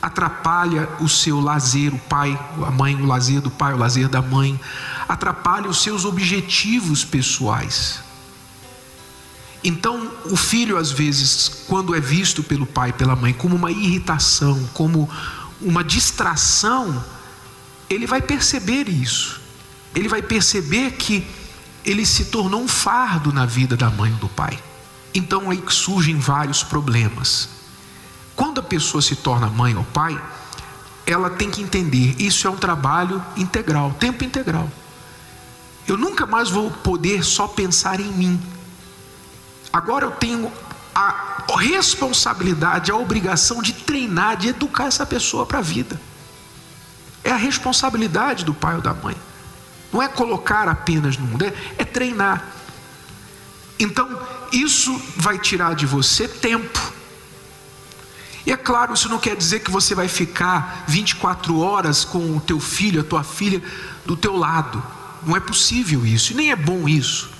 atrapalha 0.00 0.88
o 1.00 1.08
seu 1.08 1.40
lazer, 1.40 1.92
o 1.92 1.98
pai, 1.98 2.38
a 2.64 2.70
mãe, 2.70 2.94
o 2.94 3.06
lazer 3.06 3.40
do 3.40 3.50
pai, 3.50 3.74
o 3.74 3.76
lazer 3.76 4.08
da 4.08 4.22
mãe, 4.22 4.58
atrapalha 5.08 5.68
os 5.68 5.82
seus 5.82 6.04
objetivos 6.04 7.04
pessoais. 7.04 8.00
Então, 9.64 10.10
o 10.26 10.36
filho, 10.36 10.76
às 10.76 10.92
vezes, 10.92 11.64
quando 11.66 11.94
é 11.94 12.00
visto 12.00 12.42
pelo 12.42 12.66
pai, 12.66 12.92
pela 12.92 13.16
mãe, 13.16 13.32
como 13.32 13.56
uma 13.56 13.72
irritação, 13.72 14.68
como 14.72 15.08
uma 15.60 15.82
distração, 15.82 17.02
ele 17.90 18.06
vai 18.06 18.22
perceber 18.22 18.88
isso. 18.88 19.40
Ele 19.94 20.08
vai 20.08 20.22
perceber 20.22 20.92
que 20.92 21.26
ele 21.84 22.04
se 22.04 22.26
tornou 22.26 22.62
um 22.62 22.68
fardo 22.68 23.32
na 23.32 23.46
vida 23.46 23.76
da 23.76 23.90
mãe 23.90 24.12
ou 24.12 24.18
do 24.18 24.28
pai. 24.28 24.58
Então 25.14 25.50
aí 25.50 25.62
surgem 25.68 26.18
vários 26.18 26.62
problemas. 26.62 27.48
Quando 28.36 28.60
a 28.60 28.62
pessoa 28.62 29.02
se 29.02 29.16
torna 29.16 29.48
mãe 29.48 29.74
ou 29.74 29.84
pai, 29.84 30.20
ela 31.06 31.30
tem 31.30 31.50
que 31.50 31.62
entender, 31.62 32.14
isso 32.18 32.46
é 32.46 32.50
um 32.50 32.56
trabalho 32.56 33.24
integral, 33.36 33.92
tempo 33.98 34.22
integral. 34.22 34.70
Eu 35.88 35.96
nunca 35.96 36.26
mais 36.26 36.50
vou 36.50 36.70
poder 36.70 37.24
só 37.24 37.48
pensar 37.48 37.98
em 37.98 38.12
mim. 38.12 38.40
Agora 39.72 40.04
eu 40.04 40.12
tenho 40.12 40.52
a 40.94 41.38
responsabilidade, 41.58 42.90
a 42.90 42.96
obrigação 42.96 43.62
de 43.62 43.72
treinar, 43.72 44.36
de 44.36 44.48
educar 44.48 44.86
essa 44.86 45.06
pessoa 45.06 45.46
para 45.46 45.58
a 45.58 45.62
vida. 45.62 46.00
É 47.24 47.30
a 47.30 47.36
responsabilidade 47.36 48.44
do 48.44 48.52
pai 48.52 48.76
ou 48.76 48.80
da 48.80 48.92
mãe. 48.92 49.16
Não 49.92 50.02
é 50.02 50.08
colocar 50.08 50.68
apenas 50.68 51.16
no 51.16 51.26
mundo, 51.26 51.44
é, 51.44 51.54
é 51.78 51.84
treinar. 51.84 52.44
Então, 53.78 54.20
isso 54.52 55.00
vai 55.16 55.38
tirar 55.38 55.74
de 55.74 55.86
você 55.86 56.28
tempo. 56.28 56.92
E 58.44 58.52
é 58.52 58.56
claro, 58.56 58.94
isso 58.94 59.08
não 59.08 59.18
quer 59.18 59.36
dizer 59.36 59.60
que 59.60 59.70
você 59.70 59.94
vai 59.94 60.08
ficar 60.08 60.84
24 60.88 61.58
horas 61.60 62.04
com 62.04 62.36
o 62.36 62.40
teu 62.40 62.60
filho, 62.60 63.00
a 63.00 63.04
tua 63.04 63.22
filha 63.22 63.62
do 64.04 64.16
teu 64.16 64.36
lado. 64.36 64.82
Não 65.26 65.36
é 65.36 65.40
possível 65.40 66.04
isso, 66.06 66.34
nem 66.34 66.50
é 66.50 66.56
bom 66.56 66.88
isso. 66.88 67.30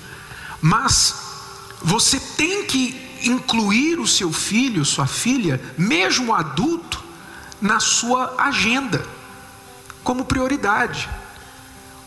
Mas 0.61 1.15
você 1.81 2.19
tem 2.19 2.65
que 2.65 3.09
incluir 3.23 3.99
o 3.99 4.07
seu 4.07 4.31
filho, 4.31 4.85
sua 4.85 5.07
filha, 5.07 5.61
mesmo 5.77 6.33
adulto, 6.33 7.03
na 7.61 7.79
sua 7.79 8.35
agenda, 8.37 9.05
como 10.03 10.25
prioridade. 10.25 11.09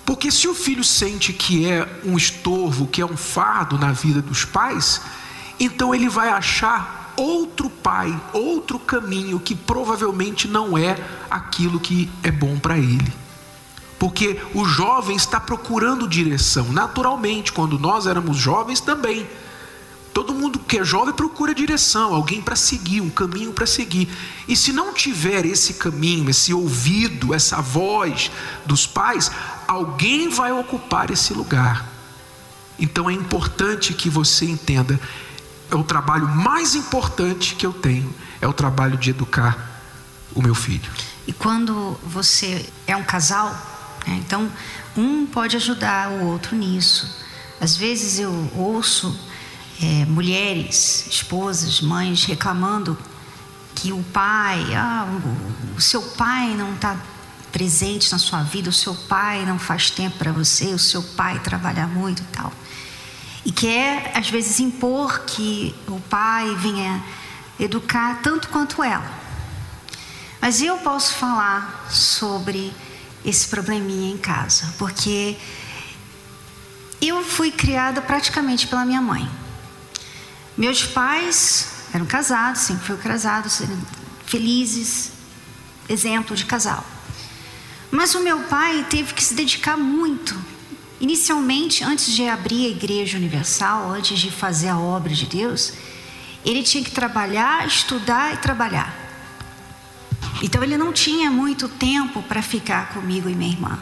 Porque 0.05 0.31
se 0.31 0.49
o 0.49 0.55
filho 0.55 0.83
sente 0.83 1.33
que 1.33 1.69
é 1.69 2.00
um 2.05 2.17
estorvo, 2.17 2.87
que 2.87 3.00
é 3.00 3.07
um 3.07 3.17
fardo 3.17 3.79
na 3.79 3.93
vida 3.93 4.21
dos 4.21 4.45
pais, 4.45 5.00
então 5.61 5.95
ele 5.95 6.09
vai 6.09 6.29
achar 6.29 7.12
outro 7.17 7.69
pai, 7.71 8.19
outro 8.33 8.79
caminho 8.79 9.38
que 9.38 9.55
provavelmente 9.55 10.49
não 10.49 10.76
é 10.76 10.97
aquilo 11.31 11.79
que 11.79 12.11
é 12.23 12.31
bom 12.31 12.59
para 12.59 12.79
ele. 12.79 13.12
Porque 14.02 14.37
o 14.52 14.64
jovem 14.64 15.14
está 15.14 15.38
procurando 15.38 16.09
direção, 16.09 16.73
naturalmente, 16.73 17.52
quando 17.52 17.78
nós 17.78 18.04
éramos 18.04 18.37
jovens 18.37 18.80
também. 18.80 19.28
Todo 20.12 20.35
mundo 20.35 20.59
que 20.59 20.80
é 20.80 20.85
jovem 20.85 21.14
procura 21.14 21.54
direção, 21.54 22.12
alguém 22.12 22.42
para 22.42 22.56
seguir, 22.56 23.00
um 23.00 23.09
caminho 23.09 23.52
para 23.52 23.64
seguir. 23.64 24.09
E 24.49 24.56
se 24.56 24.73
não 24.73 24.92
tiver 24.92 25.47
esse 25.47 25.75
caminho, 25.75 26.28
esse 26.28 26.52
ouvido, 26.52 27.32
essa 27.32 27.62
voz 27.62 28.28
dos 28.66 28.88
pais, 28.88 29.30
alguém 29.68 30.28
vai 30.28 30.50
ocupar 30.50 31.12
esse 31.12 31.32
lugar. 31.32 31.88
Então 32.80 33.09
é 33.09 33.12
importante 33.12 33.94
que 33.94 34.11
você 34.11 34.47
entenda: 34.47 34.99
é 35.71 35.76
o 35.76 35.85
trabalho 35.85 36.26
mais 36.26 36.75
importante 36.75 37.54
que 37.54 37.64
eu 37.64 37.73
tenho, 37.73 38.12
é 38.40 38.49
o 38.49 38.52
trabalho 38.52 38.99
de 38.99 39.11
educar 39.11 39.80
o 40.35 40.42
meu 40.42 40.56
filho. 40.56 40.90
E 41.25 41.32
quando 41.32 41.97
você 42.02 42.68
é 42.85 42.97
um 42.97 43.04
casal, 43.04 43.72
né, 44.06 44.21
então 44.25 44.50
um 44.97 45.26
pode 45.26 45.56
ajudar 45.56 46.11
o 46.11 46.26
outro 46.26 46.56
nisso. 46.56 47.21
Às 47.61 47.76
vezes 47.76 48.18
eu 48.18 48.50
ouço 48.56 49.18
é, 49.80 50.04
mulheres, 50.06 51.06
esposas, 51.09 51.80
mães 51.80 52.25
reclamando 52.25 52.99
que 53.75 53.92
o 53.92 54.02
pai, 54.12 54.75
ah, 54.75 55.06
o, 55.06 55.76
o 55.76 55.80
seu 55.80 56.02
pai 56.02 56.54
não 56.54 56.75
está 56.75 56.97
presente 57.50 58.11
na 58.11 58.18
sua 58.18 58.42
vida, 58.42 58.71
o 58.71 58.73
seu 58.73 58.94
pai 58.94 59.44
não 59.44 59.59
faz 59.59 59.90
tempo 59.90 60.18
para 60.18 60.32
você, 60.32 60.66
o 60.66 60.78
seu 60.78 61.02
pai 61.02 61.38
trabalha 61.40 61.87
muito 61.87 62.23
e 62.23 62.26
tal. 62.26 62.52
E 63.44 63.52
quer, 63.52 64.12
às 64.14 64.30
vezes, 64.30 64.61
impor 64.61 65.21
que 65.21 65.75
o 65.88 65.99
pai 66.00 66.54
venha 66.56 67.02
educar 67.59 68.21
tanto 68.23 68.49
quanto 68.49 68.82
ela. 68.82 69.11
Mas 70.40 70.62
eu 70.62 70.78
posso 70.78 71.14
falar 71.14 71.87
sobre 71.90 72.73
esse 73.25 73.47
probleminha 73.49 74.12
em 74.12 74.19
casa, 74.19 74.75
porque 74.79 75.37
eu 77.00 77.25
fui 77.25 77.50
criada 77.50 78.00
praticamente 78.00 78.67
pela 78.67 78.85
minha 78.85 79.00
mãe. 79.00 79.29
Meus 80.57 80.85
pais 80.85 81.88
eram 81.93 82.07
casados, 82.07 82.62
sempre 82.62 82.87
foram 82.87 83.00
casados, 83.00 83.62
felizes, 84.26 85.12
exemplo 85.88 86.37
de 86.37 86.45
casal. 86.45 86.85
Mas 87.91 88.14
o 88.14 88.21
meu 88.21 88.41
pai 88.45 88.87
teve 88.88 89.12
que 89.12 89.23
se 89.23 89.35
dedicar 89.35 89.76
muito. 89.76 90.38
Inicialmente, 91.00 91.83
antes 91.85 92.14
de 92.14 92.29
abrir 92.29 92.67
a 92.67 92.71
Igreja 92.71 93.19
Universal, 93.19 93.91
antes 93.91 94.19
de 94.19 94.31
fazer 94.31 94.69
a 94.69 94.79
obra 94.79 95.12
de 95.12 95.26
Deus, 95.26 95.73
ele 96.45 96.62
tinha 96.62 96.83
que 96.83 96.91
trabalhar, 96.91 97.67
estudar 97.67 98.35
e 98.35 98.37
trabalhar. 98.37 99.01
Então 100.43 100.63
ele 100.63 100.77
não 100.77 100.93
tinha 100.93 101.31
muito 101.31 101.69
tempo 101.69 102.21
para 102.25 102.43
ficar 102.43 102.89
comigo 102.93 103.29
e 103.29 103.35
minha 103.35 103.53
irmã. 103.53 103.79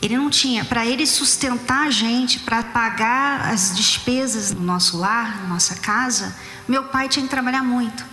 Ele 0.00 0.16
não 0.16 0.30
tinha. 0.30 0.64
Para 0.64 0.86
ele 0.86 1.04
sustentar 1.04 1.88
a 1.88 1.90
gente, 1.90 2.38
para 2.38 2.62
pagar 2.62 3.52
as 3.52 3.74
despesas 3.74 4.52
no 4.52 4.62
nosso 4.62 4.96
lar, 4.96 5.42
na 5.42 5.48
nossa 5.48 5.74
casa, 5.74 6.36
meu 6.68 6.84
pai 6.84 7.08
tinha 7.08 7.24
que 7.24 7.30
trabalhar 7.30 7.64
muito. 7.64 8.04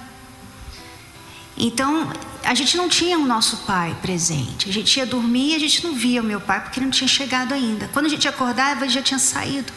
Então, 1.55 2.11
a 2.43 2.55
gente 2.55 2.75
não 2.75 2.89
tinha 2.89 3.19
o 3.19 3.27
nosso 3.27 3.57
pai 3.57 3.95
presente. 4.01 4.67
A 4.67 4.73
gente 4.73 4.97
ia 4.97 5.05
dormir 5.05 5.51
e 5.51 5.55
a 5.55 5.59
gente 5.59 5.83
não 5.83 5.93
via 5.93 6.19
o 6.19 6.25
meu 6.25 6.41
pai 6.41 6.61
porque 6.61 6.79
ele 6.79 6.87
não 6.87 6.91
tinha 6.91 7.07
chegado 7.07 7.53
ainda. 7.53 7.87
Quando 7.93 8.07
a 8.07 8.09
gente 8.09 8.27
acordava, 8.27 8.85
ele 8.85 8.93
já 8.93 9.03
tinha 9.03 9.19
saído. 9.19 9.71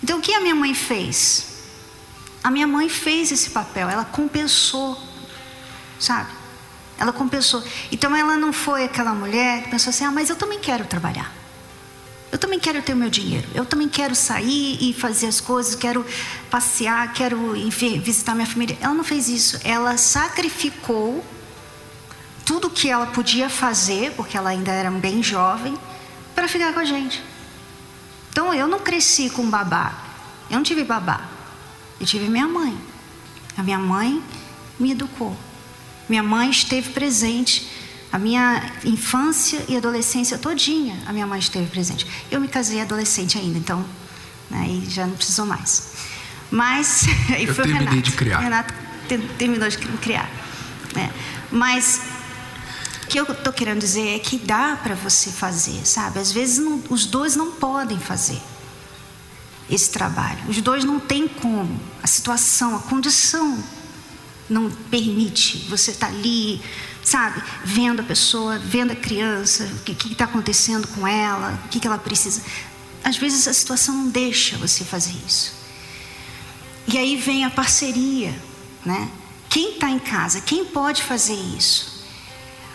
Então, 0.00 0.18
o 0.18 0.22
que 0.22 0.32
a 0.32 0.40
minha 0.40 0.54
mãe 0.54 0.74
fez? 0.74 1.46
A 2.44 2.50
minha 2.52 2.68
mãe 2.68 2.88
fez 2.88 3.32
esse 3.32 3.50
papel, 3.50 3.88
ela 3.88 4.04
compensou, 4.04 5.00
sabe? 6.02 6.30
Ela 6.98 7.12
compensou. 7.12 7.62
Então, 7.90 8.14
ela 8.14 8.36
não 8.36 8.52
foi 8.52 8.84
aquela 8.84 9.14
mulher 9.14 9.62
que 9.62 9.70
pensou 9.70 9.90
assim: 9.90 10.04
ah, 10.04 10.10
mas 10.10 10.28
eu 10.28 10.36
também 10.36 10.58
quero 10.58 10.84
trabalhar. 10.84 11.32
Eu 12.30 12.38
também 12.38 12.58
quero 12.58 12.80
ter 12.80 12.94
o 12.94 12.96
meu 12.96 13.10
dinheiro. 13.10 13.46
Eu 13.54 13.66
também 13.66 13.88
quero 13.88 14.14
sair 14.14 14.78
e 14.80 14.94
fazer 14.94 15.26
as 15.26 15.38
coisas. 15.38 15.74
Quero 15.74 16.04
passear, 16.50 17.12
quero 17.12 17.54
enfim, 17.54 18.00
visitar 18.00 18.34
minha 18.34 18.46
família. 18.46 18.76
Ela 18.80 18.94
não 18.94 19.04
fez 19.04 19.28
isso. 19.28 19.60
Ela 19.62 19.98
sacrificou 19.98 21.22
tudo 22.44 22.70
que 22.70 22.88
ela 22.88 23.06
podia 23.06 23.50
fazer, 23.50 24.12
porque 24.12 24.36
ela 24.36 24.48
ainda 24.48 24.72
era 24.72 24.90
bem 24.90 25.22
jovem, 25.22 25.76
para 26.34 26.48
ficar 26.48 26.72
com 26.72 26.80
a 26.80 26.84
gente. 26.84 27.22
Então 28.30 28.52
eu 28.54 28.66
não 28.66 28.78
cresci 28.78 29.28
com 29.28 29.48
babá. 29.50 29.92
Eu 30.48 30.56
não 30.56 30.62
tive 30.62 30.84
babá. 30.84 31.28
Eu 32.00 32.06
tive 32.06 32.28
minha 32.28 32.48
mãe. 32.48 32.76
A 33.58 33.62
minha 33.62 33.78
mãe 33.78 34.22
me 34.80 34.92
educou. 34.92 35.36
Minha 36.08 36.22
mãe 36.22 36.50
esteve 36.50 36.90
presente 36.90 37.68
a 38.12 38.18
minha 38.18 38.62
infância 38.84 39.64
e 39.68 39.76
adolescência 39.76 40.36
todinha, 40.36 41.02
a 41.06 41.12
minha 41.12 41.26
mãe 41.26 41.38
esteve 41.38 41.66
presente. 41.68 42.06
Eu 42.30 42.40
me 42.40 42.46
casei 42.46 42.80
adolescente 42.80 43.38
ainda, 43.38 43.58
então 43.58 43.82
aí 44.50 44.80
né, 44.80 44.90
já 44.90 45.06
não 45.06 45.14
precisou 45.14 45.46
mais. 45.46 45.92
Mas 46.50 47.06
aí 47.34 47.44
Eu 47.46 47.54
foi 47.54 47.64
terminei 47.64 47.88
Renato. 47.88 48.02
de 48.02 48.12
criar. 48.12 48.38
Renato 48.40 48.74
terminou 49.38 49.68
de 49.68 49.78
criar. 49.78 50.28
É. 50.94 51.10
Mas 51.50 52.02
o 53.04 53.06
que 53.06 53.18
eu 53.18 53.24
estou 53.24 53.52
querendo 53.52 53.80
dizer 53.80 54.16
é 54.16 54.18
que 54.18 54.36
dá 54.38 54.78
para 54.82 54.94
você 54.94 55.30
fazer, 55.30 55.86
sabe? 55.86 56.18
Às 56.18 56.30
vezes 56.30 56.58
não, 56.58 56.82
os 56.90 57.06
dois 57.06 57.34
não 57.34 57.52
podem 57.52 57.98
fazer 57.98 58.40
esse 59.70 59.90
trabalho. 59.90 60.38
Os 60.48 60.60
dois 60.60 60.84
não 60.84 61.00
têm 61.00 61.26
como. 61.26 61.80
A 62.02 62.06
situação, 62.06 62.76
a 62.76 62.80
condição 62.80 63.62
não 64.52 64.70
permite. 64.70 65.66
Você 65.68 65.90
está 65.90 66.06
ali, 66.06 66.60
sabe, 67.02 67.42
vendo 67.64 68.00
a 68.00 68.02
pessoa, 68.04 68.58
vendo 68.58 68.92
a 68.92 68.96
criança, 68.96 69.64
o 69.64 69.78
que 69.80 70.12
está 70.12 70.24
acontecendo 70.24 70.86
com 70.88 71.06
ela, 71.06 71.58
o 71.64 71.68
que, 71.68 71.80
que 71.80 71.86
ela 71.86 71.98
precisa. 71.98 72.42
Às 73.02 73.16
vezes 73.16 73.48
a 73.48 73.52
situação 73.52 73.94
não 73.96 74.08
deixa 74.08 74.56
você 74.58 74.84
fazer 74.84 75.14
isso. 75.26 75.54
E 76.86 76.98
aí 76.98 77.16
vem 77.16 77.44
a 77.44 77.50
parceria, 77.50 78.34
né? 78.84 79.08
Quem 79.48 79.74
está 79.74 79.90
em 79.90 79.98
casa? 79.98 80.40
Quem 80.40 80.64
pode 80.64 81.02
fazer 81.02 81.34
isso? 81.34 82.02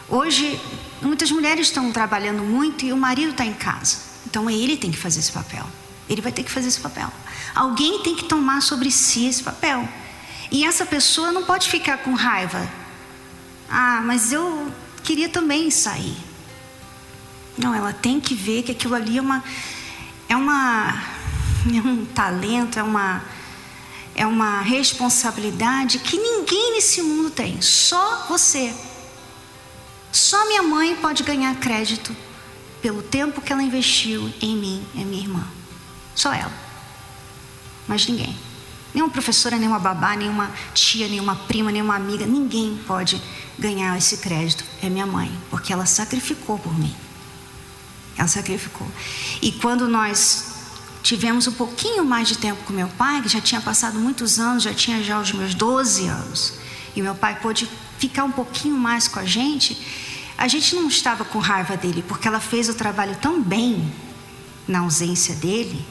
Hoje, 0.09 0.59
muitas 1.01 1.31
mulheres 1.31 1.67
estão 1.67 1.91
trabalhando 1.91 2.43
muito 2.43 2.85
e 2.85 2.93
o 2.93 2.97
marido 2.97 3.31
está 3.31 3.45
em 3.45 3.53
casa. 3.53 3.97
Então 4.25 4.49
ele 4.49 4.77
tem 4.77 4.91
que 4.91 4.97
fazer 4.97 5.19
esse 5.19 5.31
papel. 5.31 5.65
Ele 6.09 6.21
vai 6.21 6.31
ter 6.31 6.43
que 6.43 6.51
fazer 6.51 6.67
esse 6.67 6.79
papel. 6.79 7.11
Alguém 7.53 8.01
tem 8.03 8.15
que 8.15 8.25
tomar 8.25 8.61
sobre 8.61 8.91
si 8.91 9.25
esse 9.25 9.43
papel. 9.43 9.87
E 10.51 10.63
essa 10.63 10.85
pessoa 10.85 11.31
não 11.31 11.43
pode 11.43 11.69
ficar 11.69 11.97
com 11.99 12.13
raiva. 12.13 12.67
Ah, 13.69 14.01
mas 14.03 14.31
eu 14.31 14.71
queria 15.03 15.29
também 15.29 15.69
sair. 15.69 16.17
Não, 17.57 17.73
ela 17.73 17.91
tem 17.91 18.19
que 18.19 18.33
ver 18.33 18.63
que 18.63 18.71
aquilo 18.71 18.95
ali 18.95 19.17
é 19.17 19.21
uma 19.21 19.43
é 20.29 20.35
uma 20.35 21.03
é 21.65 21.87
um 21.87 22.05
talento, 22.05 22.79
é 22.79 22.83
uma 22.83 23.23
é 24.15 24.25
uma 24.25 24.61
responsabilidade 24.61 25.99
que 25.99 26.17
ninguém 26.17 26.73
nesse 26.73 27.01
mundo 27.01 27.29
tem, 27.29 27.61
só 27.61 28.25
você. 28.27 28.73
Só 30.11 30.47
minha 30.47 30.63
mãe 30.63 30.95
pode 30.95 31.23
ganhar 31.23 31.55
crédito 31.55 32.15
pelo 32.81 33.03
tempo 33.03 33.41
que 33.41 33.51
ela 33.51 33.61
investiu 33.61 34.31
em 34.41 34.55
mim, 34.55 34.87
em 34.95 35.05
minha 35.05 35.21
irmã. 35.21 35.47
Só 36.15 36.33
ela. 36.33 36.53
Mas 37.87 38.07
ninguém. 38.07 38.35
Nenhuma 38.93 39.11
professora, 39.11 39.57
nenhuma 39.57 39.79
babá, 39.79 40.15
nenhuma 40.15 40.51
tia, 40.73 41.07
nenhuma 41.07 41.35
prima, 41.35 41.71
nenhuma 41.71 41.95
amiga, 41.95 42.25
ninguém 42.25 42.79
pode 42.87 43.21
ganhar 43.57 43.97
esse 43.97 44.17
crédito. 44.17 44.63
É 44.81 44.89
minha 44.89 45.05
mãe, 45.05 45.31
porque 45.49 45.71
ela 45.71 45.85
sacrificou 45.85 46.57
por 46.57 46.77
mim. 46.77 46.95
Ela 48.17 48.27
sacrificou. 48.27 48.87
E 49.41 49.51
quando 49.51 49.87
nós 49.87 50.55
tivemos 51.03 51.47
um 51.47 51.53
pouquinho 51.53 52.03
mais 52.03 52.27
de 52.27 52.37
tempo 52.37 52.63
com 52.63 52.73
meu 52.73 52.87
pai, 52.89 53.21
que 53.21 53.29
já 53.29 53.39
tinha 53.39 53.61
passado 53.61 53.99
muitos 53.99 54.39
anos, 54.39 54.63
já 54.63 54.73
tinha 54.73 55.03
já 55.03 55.19
os 55.19 55.31
meus 55.31 55.53
12 55.53 56.07
anos, 56.07 56.53
e 56.95 57.01
meu 57.01 57.15
pai 57.15 57.39
pôde 57.39 57.69
ficar 57.97 58.23
um 58.23 58.31
pouquinho 58.31 58.75
mais 58.75 59.07
com 59.07 59.19
a 59.19 59.25
gente, 59.25 59.77
a 60.37 60.47
gente 60.47 60.75
não 60.75 60.87
estava 60.87 61.23
com 61.23 61.39
raiva 61.39 61.77
dele, 61.77 62.03
porque 62.07 62.27
ela 62.27 62.39
fez 62.39 62.69
o 62.69 62.73
trabalho 62.73 63.15
tão 63.15 63.41
bem 63.41 63.91
na 64.67 64.79
ausência 64.79 65.35
dele, 65.35 65.85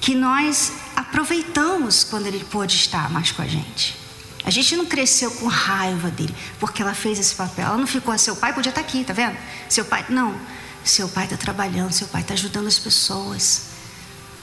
que 0.00 0.14
nós 0.14 0.72
aproveitamos 1.14 2.02
quando 2.02 2.26
ele 2.26 2.42
pôde 2.42 2.74
estar 2.74 3.08
mais 3.08 3.30
com 3.30 3.40
a 3.40 3.46
gente. 3.46 3.96
A 4.44 4.50
gente 4.50 4.74
não 4.74 4.84
cresceu 4.84 5.30
com 5.30 5.46
raiva 5.46 6.10
dele, 6.10 6.34
porque 6.58 6.82
ela 6.82 6.92
fez 6.92 7.20
esse 7.20 7.36
papel. 7.36 7.64
Ela 7.64 7.76
não 7.76 7.86
ficou, 7.86 8.12
ah, 8.12 8.18
seu 8.18 8.34
pai 8.34 8.52
podia 8.52 8.70
estar 8.70 8.80
aqui, 8.80 9.04
tá 9.04 9.12
vendo? 9.12 9.38
Seu 9.68 9.84
pai, 9.84 10.04
não. 10.08 10.34
Seu 10.82 11.08
pai 11.08 11.24
está 11.24 11.36
trabalhando, 11.36 11.92
seu 11.92 12.08
pai 12.08 12.22
está 12.22 12.34
ajudando 12.34 12.66
as 12.66 12.80
pessoas. 12.80 13.66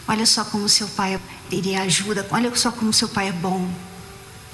Olha 0.07 0.25
só 0.25 0.45
como 0.45 0.69
seu 0.69 0.87
pai 0.87 1.19
ele 1.51 1.75
ajuda, 1.75 2.25
olha 2.31 2.55
só 2.55 2.71
como 2.71 2.93
seu 2.93 3.09
pai 3.09 3.27
é 3.27 3.33
bom. 3.33 3.69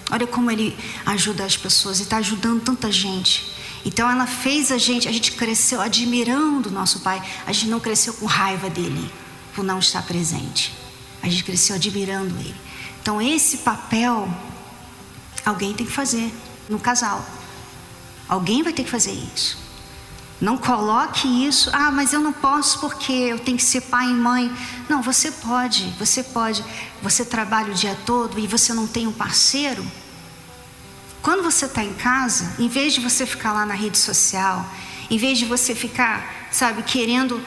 Olha 0.10 0.26
como 0.26 0.50
ele 0.50 0.76
ajuda 1.06 1.46
as 1.46 1.56
pessoas 1.56 2.00
e 2.00 2.04
está 2.04 2.18
ajudando 2.18 2.64
tanta 2.64 2.92
gente. 2.92 3.54
Então 3.86 4.10
ela 4.10 4.26
fez 4.26 4.72
a 4.72 4.80
gente, 4.80 5.08
a 5.08 5.12
gente 5.12 5.34
cresceu 5.34 5.80
admirando 5.80 6.70
o 6.70 6.72
nosso 6.72 7.02
pai. 7.02 7.22
A 7.46 7.54
gente 7.54 7.68
não 7.68 7.80
cresceu 7.80 8.16
com 8.16 8.26
raiva 8.26 8.72
dele 8.72 9.14
por 9.54 9.64
não 9.64 9.78
estar 9.78 10.02
presente. 10.02 10.87
A 11.22 11.30
gente 11.30 11.44
cresceu 11.44 11.76
admirando 11.76 12.36
ele. 12.40 12.56
Então 13.02 13.22
esse 13.22 13.58
papel 13.60 14.28
alguém 15.46 15.74
tem 15.74 15.86
que 15.86 15.92
fazer 15.92 16.32
no 16.70 16.80
casal. 16.80 17.26
Alguém 18.28 18.64
vai 18.64 18.74
ter 18.74 18.84
que 18.84 18.90
fazer 18.90 19.14
isso. 19.34 19.58
Não 20.40 20.58
coloque 20.58 21.28
isso, 21.48 21.70
ah, 21.74 21.90
mas 21.90 22.14
eu 22.14 22.20
não 22.20 22.32
posso 22.32 22.80
porque 22.80 23.12
eu 23.12 23.40
tenho 23.40 23.58
que 23.58 23.64
ser 23.64 23.82
pai 23.82 24.10
e 24.10 24.14
mãe. 24.14 24.56
Não, 24.88 25.02
você 25.02 25.32
pode, 25.32 25.86
você 25.98 26.22
pode. 26.22 26.64
Você 27.02 27.26
trabalha 27.26 27.72
o 27.72 27.74
dia 27.74 27.98
todo 28.06 28.38
e 28.38 28.46
você 28.46 28.72
não 28.74 28.86
tem 28.86 29.08
um 29.08 29.12
parceiro. 29.12 29.86
Quando 31.24 31.42
você 31.42 31.66
está 31.66 31.84
em 31.84 31.94
casa, 31.94 32.56
em 32.60 32.68
vez 32.68 32.94
de 32.94 33.00
você 33.00 33.26
ficar 33.26 33.52
lá 33.52 33.66
na 33.66 33.74
rede 33.74 33.98
social, 33.98 34.64
em 35.10 35.18
vez 35.18 35.40
de 35.40 35.46
você 35.46 35.74
ficar, 35.74 36.50
sabe, 36.52 36.84
querendo 36.84 37.44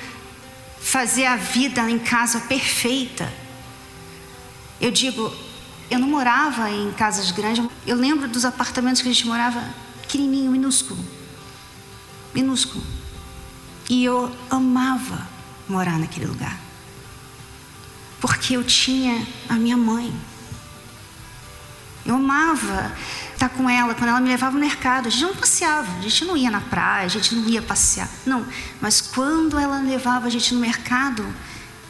fazer 0.81 1.27
a 1.27 1.37
vida 1.37 1.89
em 1.89 1.99
casa 1.99 2.41
perfeita, 2.41 3.33
eu 4.81 4.91
digo, 4.91 5.33
eu 5.91 5.99
não 5.99 6.09
morava 6.09 6.71
em 6.71 6.93
casas 6.93 7.31
grandes, 7.31 7.65
eu 7.87 7.97
lembro 7.97 8.29
dos 8.29 8.45
apartamentos 8.45 9.03
que 9.03 9.09
a 9.09 9.13
gente 9.13 9.27
morava 9.27 9.63
pequenininho, 10.03 10.51
minúsculo 10.51 10.99
minúsculo. 12.35 12.85
E 13.89 14.05
eu 14.05 14.35
amava 14.49 15.27
morar 15.69 15.99
naquele 15.99 16.27
lugar. 16.27 16.59
Porque 18.21 18.57
eu 18.57 18.65
tinha 18.65 19.27
a 19.49 19.55
minha 19.55 19.77
mãe. 19.77 20.15
Eu 22.05 22.17
amava 22.17 22.93
estar 23.33 23.49
com 23.49 23.69
ela 23.69 23.95
quando 23.95 24.11
ela 24.11 24.21
me 24.21 24.29
levava 24.29 24.53
no 24.53 24.61
mercado. 24.61 25.09
A 25.09 25.11
gente 25.11 25.23
não 25.23 25.35
passeava, 25.35 25.99
a 25.99 26.03
gente 26.03 26.25
não 26.25 26.37
ia 26.37 26.51
na 26.51 26.61
praia, 26.61 27.07
a 27.07 27.09
gente 27.09 27.35
não 27.35 27.49
ia 27.49 27.63
passear. 27.63 28.09
Não, 28.25 28.47
mas 28.81 29.01
quando 29.01 29.59
ela 29.59 29.81
levava 29.81 30.27
a 30.27 30.31
gente 30.31 30.55
no 30.55 30.61
mercado, 30.61 31.27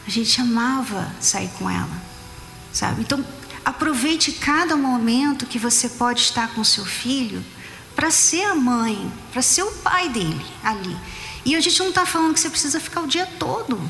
a 0.07 0.11
gente 0.11 0.41
amava 0.41 1.13
sair 1.21 1.49
com 1.59 1.69
ela. 1.69 2.10
Sabe? 2.73 3.03
Então, 3.03 3.25
aproveite 3.65 4.33
cada 4.33 4.77
momento 4.77 5.47
que 5.47 5.59
você 5.59 5.89
pode 5.89 6.21
estar 6.21 6.55
com 6.55 6.63
seu 6.63 6.85
filho 6.85 7.45
para 7.95 8.11
ser 8.11 8.45
a 8.45 8.55
mãe, 8.55 9.13
para 9.33 9.43
ser 9.43 9.63
o 9.63 9.73
pai 9.73 10.09
dele 10.09 10.45
ali. 10.63 10.97
E 11.45 11.57
a 11.57 11.61
gente 11.61 11.79
não 11.81 11.89
está 11.89 12.07
falando 12.07 12.35
que 12.35 12.41
você 12.41 12.51
precisa 12.51 12.81
ficar 12.81 13.01
o 13.01 13.07
dia 13.07 13.27
todo. 13.39 13.81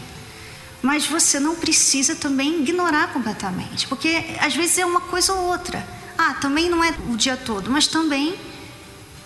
Mas 0.83 1.07
você 1.07 1.39
não 1.39 1.55
precisa 1.55 2.15
também 2.15 2.63
ignorar 2.63 3.13
completamente. 3.13 3.87
Porque 3.87 4.25
às 4.41 4.55
vezes 4.55 4.79
é 4.79 4.87
uma 4.87 5.01
coisa 5.01 5.33
ou 5.33 5.49
outra. 5.49 5.87
Ah, 6.17 6.35
também 6.35 6.69
não 6.69 6.83
é 6.83 6.95
o 7.09 7.17
dia 7.17 7.37
todo, 7.37 7.71
mas 7.71 7.87
também, 7.87 8.39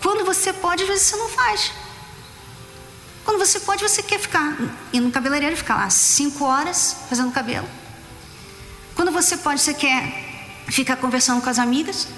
quando 0.01 0.25
você 0.25 0.53
pode, 0.53 0.83
às 0.83 0.89
vezes 0.89 1.07
você 1.07 1.17
não 1.17 1.29
faz. 1.29 1.73
Quando 3.25 3.39
você 3.39 3.59
pode, 3.59 3.83
você 3.83 4.03
quer 4.03 4.21
ficar 4.21 4.57
indo 4.93 5.07
no 5.07 5.11
cabeleireiro, 5.11 5.57
ficar 5.57 5.77
lá 5.77 5.91
cinco 5.91 6.45
horas 6.45 6.97
fazendo 7.09 7.33
cabelo. 7.33 7.69
Quando 8.95 9.11
você 9.11 9.37
pode, 9.37 9.61
você 9.61 9.75
quer 9.75 10.25
ficar 10.69 10.97
conversando 10.97 11.43
com 11.43 11.51
as 11.51 11.59
amigas. 11.59 12.09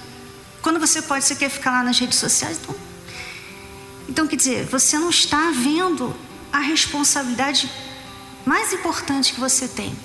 Quando 0.62 0.78
você 0.78 1.02
pode, 1.02 1.24
você 1.24 1.34
quer 1.34 1.48
ficar 1.48 1.70
lá 1.70 1.82
nas 1.82 1.98
redes 1.98 2.18
sociais. 2.18 2.58
Então, 2.62 2.76
então, 4.08 4.26
quer 4.26 4.36
dizer, 4.36 4.66
você 4.66 4.98
não 4.98 5.10
está 5.10 5.50
vendo 5.50 6.14
a 6.52 6.58
responsabilidade 6.58 7.70
mais 8.44 8.72
importante 8.72 9.32
que 9.34 9.40
você 9.40 9.66
tem. 9.66 9.96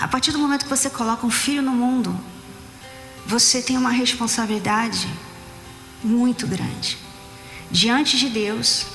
A 0.00 0.08
partir 0.08 0.32
do 0.32 0.38
momento 0.38 0.64
que 0.64 0.70
você 0.70 0.88
coloca 0.88 1.26
um 1.26 1.30
filho 1.30 1.62
no 1.62 1.72
mundo, 1.72 2.18
você 3.26 3.60
tem 3.60 3.76
uma 3.76 3.90
responsabilidade 3.90 5.08
muito 6.02 6.46
grande 6.46 6.98
diante 7.70 8.16
de 8.18 8.28
Deus 8.28 8.86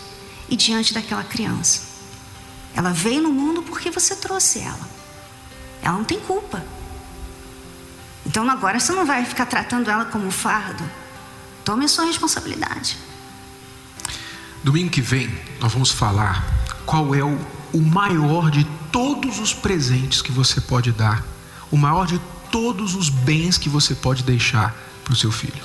e 0.49 0.55
diante 0.55 0.93
daquela 0.93 1.23
criança. 1.23 1.83
Ela 2.75 2.91
veio 2.91 3.21
no 3.21 3.31
mundo 3.31 3.63
porque 3.63 3.89
você 3.89 4.15
trouxe 4.15 4.59
ela. 4.59 4.89
Ela 5.81 5.97
não 5.97 6.03
tem 6.03 6.19
culpa. 6.19 6.63
Então 8.25 8.49
agora 8.49 8.79
você 8.79 8.91
não 8.91 9.05
vai 9.05 9.23
ficar 9.25 9.45
tratando 9.45 9.89
ela 9.89 10.05
como 10.05 10.29
fardo. 10.31 10.83
Tome 11.63 11.85
a 11.85 11.87
sua 11.87 12.05
responsabilidade. 12.05 12.97
Domingo 14.63 14.89
que 14.89 15.01
vem, 15.01 15.29
nós 15.59 15.71
vamos 15.71 15.91
falar 15.91 16.45
qual 16.85 17.13
é 17.13 17.23
o, 17.23 17.39
o 17.73 17.81
maior 17.81 18.49
de 18.49 18.65
todos 18.91 19.39
os 19.39 19.53
presentes 19.53 20.21
que 20.21 20.31
você 20.31 20.59
pode 20.59 20.91
dar, 20.91 21.23
o 21.71 21.77
maior 21.77 22.05
de 22.05 22.19
todos 22.51 22.95
os 22.95 23.09
bens 23.09 23.57
que 23.57 23.69
você 23.69 23.93
pode 23.93 24.23
deixar 24.23 24.75
para 25.03 25.13
o 25.13 25.15
seu 25.15 25.31
filho. 25.31 25.63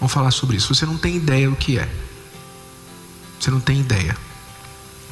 Vamos 0.00 0.12
falar 0.12 0.30
sobre 0.30 0.56
isso. 0.56 0.74
Você 0.74 0.86
não 0.86 0.96
tem 0.96 1.16
ideia 1.16 1.48
do 1.48 1.56
que 1.56 1.78
é. 1.78 1.88
Você 3.38 3.50
não 3.50 3.60
tem 3.60 3.80
ideia. 3.80 4.16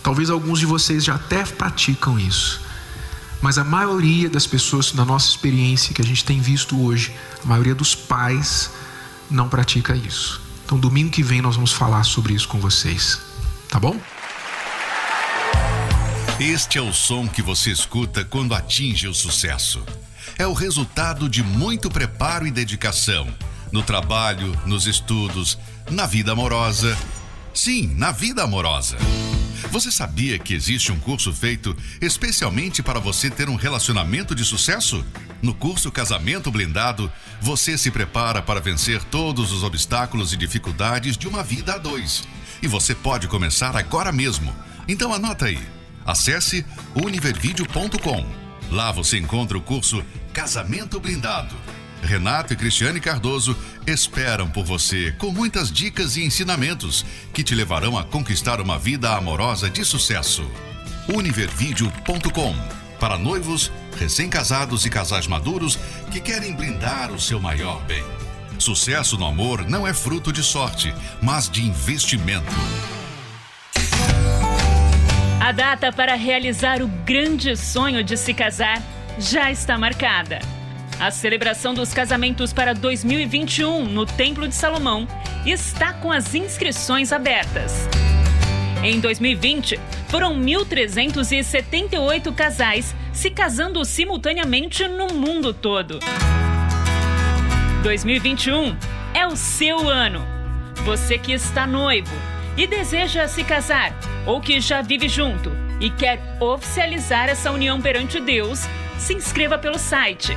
Talvez 0.02 0.30
alguns 0.30 0.58
de 0.58 0.66
vocês 0.66 1.04
já 1.04 1.14
até 1.14 1.44
praticam 1.44 2.18
isso. 2.18 2.60
Mas 3.44 3.58
a 3.58 3.62
maioria 3.62 4.30
das 4.30 4.46
pessoas, 4.46 4.94
na 4.94 5.04
nossa 5.04 5.28
experiência 5.28 5.92
que 5.94 6.00
a 6.00 6.04
gente 6.04 6.24
tem 6.24 6.40
visto 6.40 6.82
hoje, 6.82 7.12
a 7.44 7.46
maioria 7.46 7.74
dos 7.74 7.94
pais 7.94 8.70
não 9.30 9.50
pratica 9.50 9.94
isso. 9.94 10.40
Então, 10.64 10.78
domingo 10.78 11.10
que 11.10 11.22
vem 11.22 11.42
nós 11.42 11.54
vamos 11.54 11.70
falar 11.70 12.04
sobre 12.04 12.32
isso 12.32 12.48
com 12.48 12.58
vocês. 12.58 13.20
Tá 13.68 13.78
bom? 13.78 14.00
Este 16.40 16.78
é 16.78 16.80
o 16.80 16.90
som 16.94 17.28
que 17.28 17.42
você 17.42 17.70
escuta 17.70 18.24
quando 18.24 18.54
atinge 18.54 19.06
o 19.06 19.12
sucesso. 19.12 19.84
É 20.38 20.46
o 20.46 20.54
resultado 20.54 21.28
de 21.28 21.42
muito 21.42 21.90
preparo 21.90 22.46
e 22.46 22.50
dedicação 22.50 23.28
no 23.70 23.82
trabalho, 23.82 24.58
nos 24.64 24.86
estudos, 24.86 25.58
na 25.90 26.06
vida 26.06 26.32
amorosa. 26.32 26.96
Sim, 27.54 27.94
na 27.96 28.10
vida 28.10 28.42
amorosa. 28.42 28.96
Você 29.70 29.88
sabia 29.88 30.40
que 30.40 30.52
existe 30.52 30.90
um 30.90 30.98
curso 30.98 31.32
feito 31.32 31.74
especialmente 32.00 32.82
para 32.82 32.98
você 32.98 33.30
ter 33.30 33.48
um 33.48 33.54
relacionamento 33.54 34.34
de 34.34 34.44
sucesso? 34.44 35.04
No 35.40 35.54
curso 35.54 35.90
Casamento 35.92 36.50
Blindado, 36.50 37.10
você 37.40 37.78
se 37.78 37.92
prepara 37.92 38.42
para 38.42 38.60
vencer 38.60 39.02
todos 39.04 39.52
os 39.52 39.62
obstáculos 39.62 40.32
e 40.32 40.36
dificuldades 40.36 41.16
de 41.16 41.28
uma 41.28 41.44
vida 41.44 41.74
a 41.74 41.78
dois. 41.78 42.24
E 42.60 42.66
você 42.66 42.92
pode 42.92 43.28
começar 43.28 43.76
agora 43.76 44.10
mesmo. 44.10 44.54
Então 44.88 45.14
anota 45.14 45.46
aí. 45.46 45.60
Acesse 46.04 46.66
univervideo.com. 46.94 48.26
Lá 48.70 48.90
você 48.90 49.16
encontra 49.16 49.56
o 49.56 49.62
curso 49.62 50.04
Casamento 50.32 50.98
Blindado. 50.98 51.54
Renato 52.04 52.52
e 52.52 52.56
Cristiane 52.56 53.00
Cardoso 53.00 53.56
esperam 53.86 54.48
por 54.48 54.64
você 54.64 55.12
com 55.18 55.30
muitas 55.30 55.72
dicas 55.72 56.16
e 56.16 56.24
ensinamentos 56.24 57.04
que 57.32 57.42
te 57.42 57.54
levarão 57.54 57.98
a 57.98 58.04
conquistar 58.04 58.60
uma 58.60 58.78
vida 58.78 59.14
amorosa 59.16 59.68
de 59.70 59.84
sucesso. 59.84 60.48
univervideo.com 61.08 62.84
para 62.98 63.18
noivos, 63.18 63.70
recém-casados 63.98 64.86
e 64.86 64.90
casais 64.90 65.26
maduros 65.26 65.78
que 66.10 66.20
querem 66.20 66.54
blindar 66.54 67.12
o 67.12 67.20
seu 67.20 67.40
maior 67.40 67.82
bem. 67.84 68.04
Sucesso 68.58 69.18
no 69.18 69.26
amor 69.26 69.68
não 69.68 69.86
é 69.86 69.92
fruto 69.92 70.32
de 70.32 70.42
sorte, 70.42 70.94
mas 71.20 71.50
de 71.50 71.62
investimento. 71.62 72.54
A 75.40 75.52
data 75.52 75.92
para 75.92 76.14
realizar 76.14 76.80
o 76.80 76.88
grande 76.88 77.54
sonho 77.56 78.02
de 78.02 78.16
se 78.16 78.32
casar 78.32 78.80
já 79.18 79.50
está 79.50 79.76
marcada. 79.76 80.38
A 81.04 81.10
celebração 81.10 81.74
dos 81.74 81.92
casamentos 81.92 82.50
para 82.50 82.72
2021 82.72 83.84
no 83.84 84.06
Templo 84.06 84.48
de 84.48 84.54
Salomão 84.54 85.06
está 85.44 85.92
com 85.92 86.10
as 86.10 86.34
inscrições 86.34 87.12
abertas. 87.12 87.86
Em 88.82 88.98
2020, 89.00 89.78
foram 90.08 90.34
1.378 90.40 92.34
casais 92.34 92.94
se 93.12 93.30
casando 93.30 93.84
simultaneamente 93.84 94.88
no 94.88 95.08
mundo 95.08 95.52
todo. 95.52 95.98
2021 97.82 98.74
é 99.12 99.26
o 99.26 99.36
seu 99.36 99.86
ano. 99.86 100.26
Você 100.86 101.18
que 101.18 101.34
está 101.34 101.66
noivo 101.66 102.16
e 102.56 102.66
deseja 102.66 103.28
se 103.28 103.44
casar 103.44 103.94
ou 104.24 104.40
que 104.40 104.58
já 104.58 104.80
vive 104.80 105.10
junto 105.10 105.52
e 105.82 105.90
quer 105.90 106.18
oficializar 106.40 107.28
essa 107.28 107.50
união 107.50 107.78
perante 107.78 108.18
Deus, 108.18 108.60
se 108.96 109.12
inscreva 109.12 109.58
pelo 109.58 109.78
site 109.78 110.34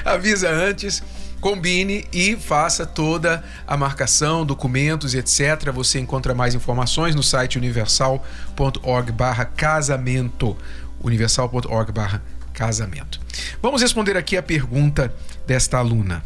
Avisa 0.04 0.50
antes, 0.50 1.02
combine 1.42 2.06
e 2.12 2.36
faça 2.36 2.86
toda 2.86 3.44
a 3.66 3.76
marcação, 3.76 4.46
documentos 4.46 5.12
etc. 5.12 5.72
Você 5.74 5.98
encontra 5.98 6.32
mais 6.34 6.54
informações 6.54 7.16
no 7.16 7.22
site 7.22 7.58
universal.org/casamento. 7.58 10.56
universal.org/casamento. 11.00 13.20
Vamos 13.60 13.82
responder 13.82 14.16
aqui 14.16 14.36
a 14.36 14.42
pergunta 14.42 15.12
desta 15.44 15.78
aluna. 15.78 16.24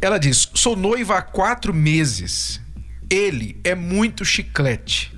Ela 0.00 0.16
diz: 0.18 0.48
Sou 0.54 0.74
noiva 0.74 1.18
há 1.18 1.22
quatro 1.22 1.74
meses. 1.74 2.62
Ele 3.10 3.60
é 3.62 3.74
muito 3.74 4.24
chiclete. 4.24 5.14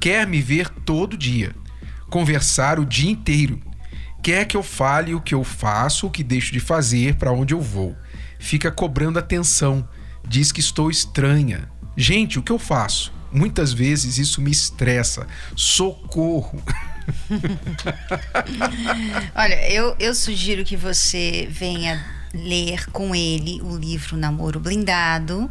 Quer 0.00 0.26
me 0.26 0.40
ver 0.40 0.70
todo 0.70 1.14
dia. 1.14 1.54
Conversar 2.08 2.80
o 2.80 2.86
dia 2.86 3.10
inteiro 3.10 3.60
quer 4.22 4.46
que 4.46 4.56
eu 4.56 4.62
fale 4.62 5.14
o 5.14 5.20
que 5.20 5.34
eu 5.34 5.44
faço, 5.44 6.06
o 6.06 6.10
que 6.10 6.22
deixo 6.22 6.52
de 6.52 6.60
fazer, 6.60 7.16
para 7.16 7.32
onde 7.32 7.54
eu 7.54 7.60
vou. 7.60 7.96
Fica 8.38 8.70
cobrando 8.70 9.18
atenção, 9.18 9.86
diz 10.26 10.52
que 10.52 10.60
estou 10.60 10.90
estranha. 10.90 11.70
Gente, 11.96 12.38
o 12.38 12.42
que 12.42 12.52
eu 12.52 12.58
faço? 12.58 13.12
Muitas 13.32 13.72
vezes 13.72 14.18
isso 14.18 14.40
me 14.40 14.50
estressa. 14.50 15.26
Socorro! 15.54 16.62
Olha, 19.34 19.72
eu, 19.72 19.96
eu 19.98 20.14
sugiro 20.14 20.64
que 20.64 20.76
você 20.76 21.48
venha 21.50 22.04
ler 22.32 22.88
com 22.90 23.14
ele 23.14 23.60
o 23.62 23.76
livro 23.76 24.16
Namoro 24.16 24.60
Blindado. 24.60 25.50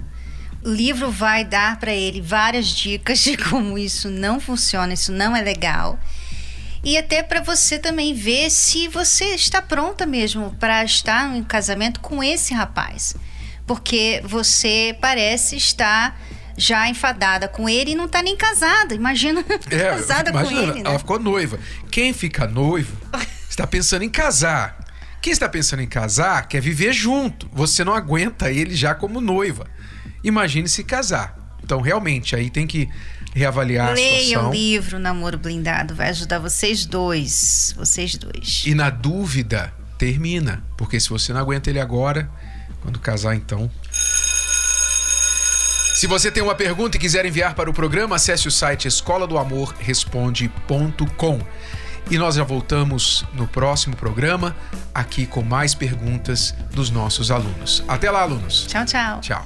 O 0.63 0.69
livro 0.69 1.11
vai 1.11 1.45
dar 1.45 1.79
para 1.79 1.93
ele 1.93 2.21
várias 2.21 2.67
dicas 2.67 3.19
de 3.19 3.37
como 3.49 3.77
isso 3.77 4.09
não 4.09 4.39
funciona, 4.39 4.93
isso 4.93 5.11
não 5.11 5.35
é 5.35 5.41
legal 5.41 5.99
e 6.83 6.97
até 6.97 7.21
para 7.21 7.41
você 7.41 7.77
também 7.77 8.13
ver 8.13 8.49
se 8.49 8.87
você 8.87 9.35
está 9.35 9.61
pronta 9.61 10.05
mesmo 10.05 10.55
para 10.59 10.83
estar 10.83 11.35
em 11.35 11.43
casamento 11.43 11.99
com 11.99 12.23
esse 12.23 12.53
rapaz. 12.53 13.15
Porque 13.67 14.21
você 14.25 14.97
parece 14.99 15.55
estar 15.55 16.19
já 16.57 16.89
enfadada 16.89 17.47
com 17.47 17.69
ele 17.69 17.91
e 17.91 17.95
não 17.95 18.05
está 18.05 18.21
nem 18.21 18.35
casada. 18.35 18.93
Imagina 18.93 19.43
é, 19.71 19.89
casada 19.89 20.31
com 20.31 20.51
ele. 20.51 20.83
Né? 20.83 20.89
Ela 20.89 20.99
ficou 20.99 21.19
noiva. 21.19 21.59
Quem 21.89 22.13
fica 22.13 22.47
noivo 22.47 22.97
está 23.49 23.65
pensando 23.65 24.03
em 24.03 24.09
casar. 24.09 24.77
Quem 25.21 25.33
está 25.33 25.49
pensando 25.49 25.81
em 25.81 25.87
casar 25.87 26.47
quer 26.47 26.61
viver 26.61 26.93
junto. 26.93 27.49
Você 27.53 27.83
não 27.83 27.93
aguenta 27.93 28.51
ele 28.51 28.75
já 28.75 28.95
como 28.95 29.21
noiva. 29.21 29.67
Imagine 30.23 30.67
se 30.67 30.83
casar. 30.83 31.38
Então, 31.69 31.81
realmente, 31.81 32.35
aí 32.35 32.49
tem 32.49 32.65
que 32.65 32.89
reavaliar 33.31 33.93
Leia 33.93 34.15
a 34.15 34.19
situação. 34.21 34.49
o 34.49 34.51
livro 34.51 34.97
Namoro 34.97 35.37
Blindado, 35.37 35.93
vai 35.93 36.09
ajudar 36.09 36.39
vocês 36.39 36.83
dois, 36.83 37.75
vocês 37.77 38.15
dois. 38.15 38.63
E 38.65 38.73
na 38.73 38.89
dúvida, 38.89 39.71
termina, 39.95 40.63
porque 40.75 40.99
se 40.99 41.07
você 41.07 41.31
não 41.31 41.39
aguenta 41.39 41.69
ele 41.69 41.79
agora, 41.79 42.27
quando 42.81 42.97
casar 42.97 43.35
então, 43.35 43.69
se 45.93 46.07
você 46.07 46.31
tem 46.31 46.41
uma 46.41 46.55
pergunta 46.55 46.97
e 46.97 46.99
quiser 46.99 47.23
enviar 47.23 47.53
para 47.53 47.69
o 47.69 47.73
programa, 47.73 48.15
acesse 48.15 48.47
o 48.47 48.51
site 48.51 48.87
escola 48.87 49.27
do 49.27 49.37
amor 49.37 49.75
responde.com. 49.79 51.39
E 52.09 52.17
nós 52.17 52.33
já 52.33 52.43
voltamos 52.43 53.23
no 53.35 53.47
próximo 53.47 53.95
programa, 53.95 54.55
aqui 54.91 55.27
com 55.27 55.43
mais 55.43 55.75
perguntas 55.75 56.51
dos 56.73 56.89
nossos 56.89 57.29
alunos. 57.29 57.83
Até 57.87 58.09
lá, 58.09 58.23
alunos. 58.23 58.65
Tchau, 58.65 58.85
tchau. 58.85 59.21
Tchau. 59.21 59.45